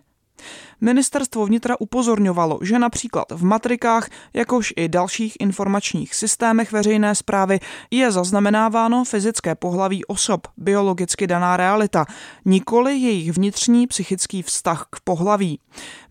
Ministerstvo 0.82 1.46
vnitra 1.46 1.76
upozorňovalo, 1.80 2.60
že 2.62 2.80
například 2.80 3.32
v 3.32 3.44
matrikách, 3.44 4.10
jakož 4.34 4.74
i 4.76 4.90
dalších 4.90 5.38
informačních 5.40 6.16
systémech 6.16 6.72
veřejné 6.72 7.16
zprávy 7.16 7.60
je 7.92 8.12
zaznamenáváno 8.12 9.04
fyzické 9.04 9.56
pohlaví 9.56 10.06
osob, 10.06 10.48
biologicky 10.58 11.28
daná 11.28 11.58
realita, 11.58 12.06
nikoli 12.46 12.98
jejich 12.98 13.32
vnitřní 13.32 13.88
psychický 13.88 14.42
vztah 14.42 14.88
k 14.90 15.00
pohlaví. 15.04 15.60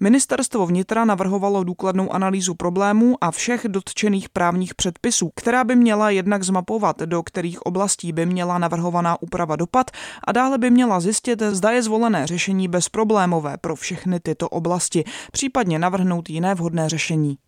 Ministerstvo 0.00 0.66
vnitra 0.66 1.04
navrhovalo 1.04 1.64
důkladnou 1.64 2.12
analýzu 2.12 2.54
problémů 2.54 3.16
a 3.20 3.30
všech 3.30 3.66
dotčených 3.68 4.28
právních 4.28 4.74
předpisů, 4.74 5.30
která 5.36 5.64
by 5.64 5.76
měla 5.76 6.10
jednak 6.10 6.42
zmapovat, 6.42 6.98
do 6.98 7.22
kterých 7.22 7.62
oblastí 7.62 8.12
by 8.12 8.26
měla 8.26 8.58
navrhovaná 8.58 9.22
úprava 9.22 9.56
dopad 9.56 9.90
a 10.24 10.32
dále 10.32 10.58
by 10.58 10.70
měla 10.70 11.00
zjistit, 11.00 11.42
zda 11.50 11.70
je 11.70 11.82
zvolené 11.82 12.26
řešení 12.26 12.68
bezproblémové 12.68 13.56
pro 13.56 13.76
všechny 13.76 14.15
tyto 14.20 14.48
oblasti, 14.48 15.04
případně 15.32 15.78
navrhnout 15.78 16.30
jiné 16.30 16.54
vhodné 16.54 16.88
řešení. 16.88 17.38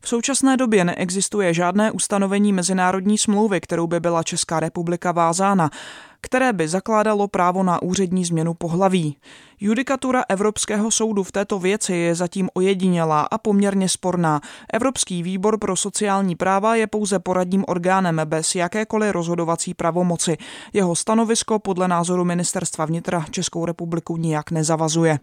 V 0.00 0.08
současné 0.08 0.56
době 0.56 0.84
neexistuje 0.84 1.54
žádné 1.54 1.90
ustanovení 1.90 2.52
mezinárodní 2.52 3.18
smlouvy, 3.18 3.60
kterou 3.60 3.86
by 3.86 4.00
byla 4.00 4.22
Česká 4.22 4.60
republika 4.60 5.12
vázána, 5.12 5.70
které 6.20 6.52
by 6.52 6.68
zakládalo 6.68 7.28
právo 7.28 7.62
na 7.62 7.82
úřední 7.82 8.24
změnu 8.24 8.54
pohlaví. 8.54 9.16
Judikatura 9.60 10.24
Evropského 10.28 10.90
soudu 10.90 11.22
v 11.22 11.32
této 11.32 11.58
věci 11.58 11.92
je 11.92 12.14
zatím 12.14 12.48
ojedinělá 12.54 13.20
a 13.20 13.38
poměrně 13.38 13.88
sporná. 13.88 14.40
Evropský 14.72 15.22
výbor 15.22 15.58
pro 15.58 15.76
sociální 15.76 16.36
práva 16.36 16.74
je 16.74 16.86
pouze 16.86 17.18
poradním 17.18 17.64
orgánem 17.68 18.20
bez 18.24 18.54
jakékoliv 18.54 19.12
rozhodovací 19.12 19.74
pravomoci. 19.74 20.36
Jeho 20.72 20.96
stanovisko 20.96 21.58
podle 21.58 21.88
názoru 21.88 22.24
ministerstva 22.24 22.84
vnitra 22.84 23.24
Českou 23.30 23.64
republiku 23.64 24.16
nijak 24.16 24.50
nezavazuje. 24.50 25.18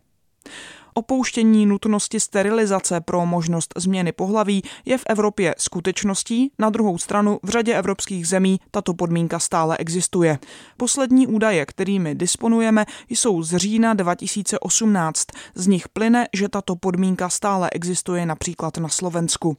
Opouštění 0.93 1.65
nutnosti 1.65 2.19
sterilizace 2.19 3.01
pro 3.01 3.25
možnost 3.25 3.73
změny 3.77 4.11
pohlaví 4.11 4.61
je 4.85 4.97
v 4.97 5.03
Evropě 5.09 5.55
skutečností, 5.57 6.51
na 6.59 6.69
druhou 6.69 6.97
stranu 6.97 7.39
v 7.43 7.49
řadě 7.49 7.75
evropských 7.75 8.27
zemí 8.27 8.59
tato 8.71 8.93
podmínka 8.93 9.39
stále 9.39 9.77
existuje. 9.77 10.39
Poslední 10.77 11.27
údaje, 11.27 11.65
kterými 11.65 12.15
disponujeme, 12.15 12.85
jsou 13.09 13.43
z 13.43 13.57
října 13.57 13.93
2018. 13.93 15.27
Z 15.55 15.67
nich 15.67 15.89
plyne, 15.89 16.27
že 16.33 16.49
tato 16.49 16.75
podmínka 16.75 17.29
stále 17.29 17.69
existuje 17.69 18.25
například 18.25 18.77
na 18.77 18.89
Slovensku. 18.89 19.57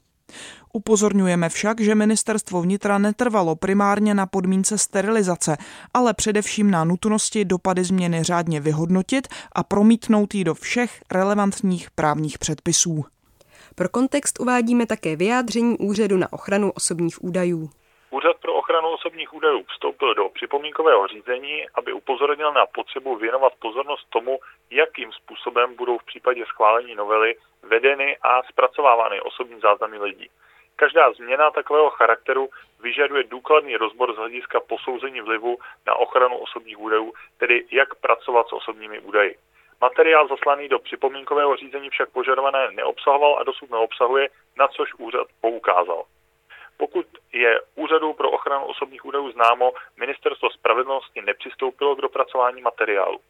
Upozorňujeme 0.74 1.48
však, 1.48 1.80
že 1.80 1.94
ministerstvo 1.94 2.62
vnitra 2.62 2.98
netrvalo 2.98 3.56
primárně 3.56 4.14
na 4.14 4.26
podmínce 4.26 4.78
sterilizace, 4.78 5.56
ale 5.94 6.14
především 6.14 6.70
na 6.70 6.84
nutnosti 6.84 7.44
dopady 7.44 7.84
změny 7.84 8.22
řádně 8.22 8.60
vyhodnotit 8.60 9.28
a 9.52 9.62
promítnout 9.62 10.34
ji 10.34 10.44
do 10.44 10.54
všech 10.54 11.02
relevantních 11.12 11.90
právních 11.90 12.38
předpisů. 12.38 13.04
Pro 13.74 13.88
kontext 13.88 14.40
uvádíme 14.40 14.86
také 14.86 15.16
vyjádření 15.16 15.78
Úřadu 15.78 16.16
na 16.16 16.32
ochranu 16.32 16.70
osobních 16.70 17.24
údajů. 17.24 17.70
Úřad 18.10 18.36
pro 18.36 18.54
ochranu 18.54 18.88
osobních 18.88 19.34
údajů 19.34 19.64
vstoupil 19.68 20.14
do 20.14 20.28
připomínkového 20.34 21.06
řízení, 21.06 21.54
aby 21.74 21.92
upozornil 21.92 22.52
na 22.52 22.66
potřebu 22.66 23.16
věnovat 23.16 23.52
pozornost 23.58 24.06
tomu, 24.10 24.38
jakým 24.70 25.12
způsobem 25.12 25.76
budou 25.76 25.98
v 25.98 26.04
případě 26.04 26.44
schválení 26.46 26.94
novely 26.94 27.34
vedeny 27.68 28.16
a 28.22 28.42
zpracovávány 28.42 29.20
osobní 29.20 29.60
záznamy 29.60 29.98
lidí. 29.98 30.30
Každá 30.76 31.12
změna 31.12 31.50
takového 31.50 31.90
charakteru 31.90 32.48
vyžaduje 32.80 33.24
důkladný 33.24 33.76
rozbor 33.76 34.14
z 34.14 34.16
hlediska 34.16 34.60
posouzení 34.60 35.20
vlivu 35.20 35.58
na 35.86 35.94
ochranu 35.94 36.36
osobních 36.38 36.78
údajů, 36.78 37.12
tedy 37.38 37.64
jak 37.70 37.94
pracovat 37.94 38.48
s 38.48 38.52
osobními 38.52 39.00
údaji. 39.00 39.36
Materiál 39.80 40.28
zaslaný 40.28 40.68
do 40.68 40.78
připomínkového 40.78 41.56
řízení 41.56 41.90
však 41.90 42.10
požadované 42.10 42.70
neobsahoval 42.70 43.38
a 43.38 43.44
dosud 43.44 43.70
neobsahuje, 43.70 44.28
na 44.56 44.68
což 44.68 44.94
úřad 44.98 45.26
poukázal. 45.40 46.04
Pokud 46.76 47.06
je 47.32 47.60
Úřadu 47.74 48.12
pro 48.12 48.30
ochranu 48.30 48.64
osobních 48.64 49.04
údajů 49.04 49.30
známo, 49.30 49.72
Ministerstvo 49.96 50.50
spravedlnosti 50.50 51.22
nepřistoupilo 51.22 51.96
k 51.96 52.00
dopracování 52.00 52.62
materiálu. 52.62 53.20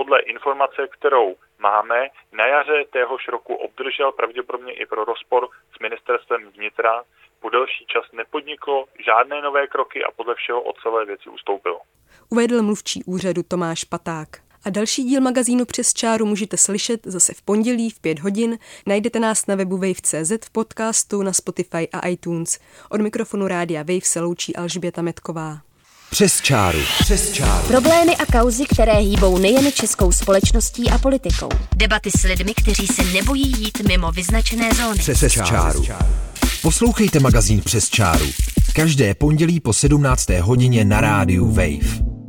Podle 0.00 0.20
informace, 0.20 0.88
kterou 0.98 1.36
máme, 1.58 2.08
na 2.32 2.46
jaře 2.46 2.84
téhož 2.92 3.28
roku 3.28 3.54
obdržel 3.54 4.12
pravděpodobně 4.12 4.72
i 4.72 4.86
pro 4.86 5.04
rozpor 5.04 5.48
s 5.76 5.78
ministerstvem 5.78 6.48
vnitra, 6.56 7.02
po 7.40 7.50
delší 7.50 7.86
čas 7.86 8.04
nepodniklo 8.12 8.84
žádné 9.06 9.42
nové 9.42 9.66
kroky 9.66 10.04
a 10.04 10.10
podle 10.10 10.34
všeho 10.34 10.62
od 10.62 10.76
celé 10.82 11.04
věci 11.04 11.28
ustoupil. 11.28 11.78
Uvedl 12.30 12.62
mluvčí 12.62 13.04
úřadu 13.04 13.42
Tomáš 13.42 13.84
Paták. 13.84 14.28
A 14.64 14.70
další 14.70 15.04
díl 15.04 15.20
magazínu 15.20 15.64
Přes 15.64 15.94
čáru 15.94 16.26
můžete 16.26 16.56
slyšet 16.56 17.00
zase 17.06 17.34
v 17.34 17.42
pondělí 17.42 17.90
v 17.90 18.00
5 18.00 18.18
hodin. 18.18 18.58
Najdete 18.86 19.20
nás 19.20 19.46
na 19.46 19.54
webu 19.54 19.76
Wave.cz 19.76 20.46
v 20.46 20.50
podcastu 20.52 21.22
na 21.22 21.32
Spotify 21.32 21.88
a 21.92 22.08
iTunes. 22.08 22.60
Od 22.90 23.00
mikrofonu 23.00 23.48
rádia 23.48 23.80
Wave 23.82 24.00
se 24.00 24.20
loučí 24.20 24.56
Alžběta 24.56 25.02
Metková. 25.02 25.69
Přes 26.10 26.40
čáru. 26.40 26.78
Přes 27.00 27.32
čáru. 27.32 27.66
Problémy 27.68 28.16
a 28.16 28.26
kauzy, 28.26 28.64
které 28.64 28.92
hýbou 28.92 29.38
nejen 29.38 29.72
českou 29.72 30.12
společností 30.12 30.90
a 30.90 30.98
politikou. 30.98 31.48
Debaty 31.76 32.10
s 32.18 32.22
lidmi, 32.22 32.54
kteří 32.54 32.86
se 32.86 33.04
nebojí 33.04 33.52
jít 33.58 33.78
mimo 33.88 34.12
vyznačené 34.12 34.70
zóny. 34.74 34.98
Přes, 34.98 35.18
Přes 35.18 35.32
čáru. 35.32 35.84
Poslouchejte 36.62 37.20
magazín 37.20 37.60
Přes 37.60 37.88
čáru. 37.88 38.26
Každé 38.74 39.14
pondělí 39.14 39.60
po 39.60 39.72
17. 39.72 40.28
hodině 40.40 40.84
na 40.84 41.00
rádiu 41.00 41.46
Wave. 41.46 42.19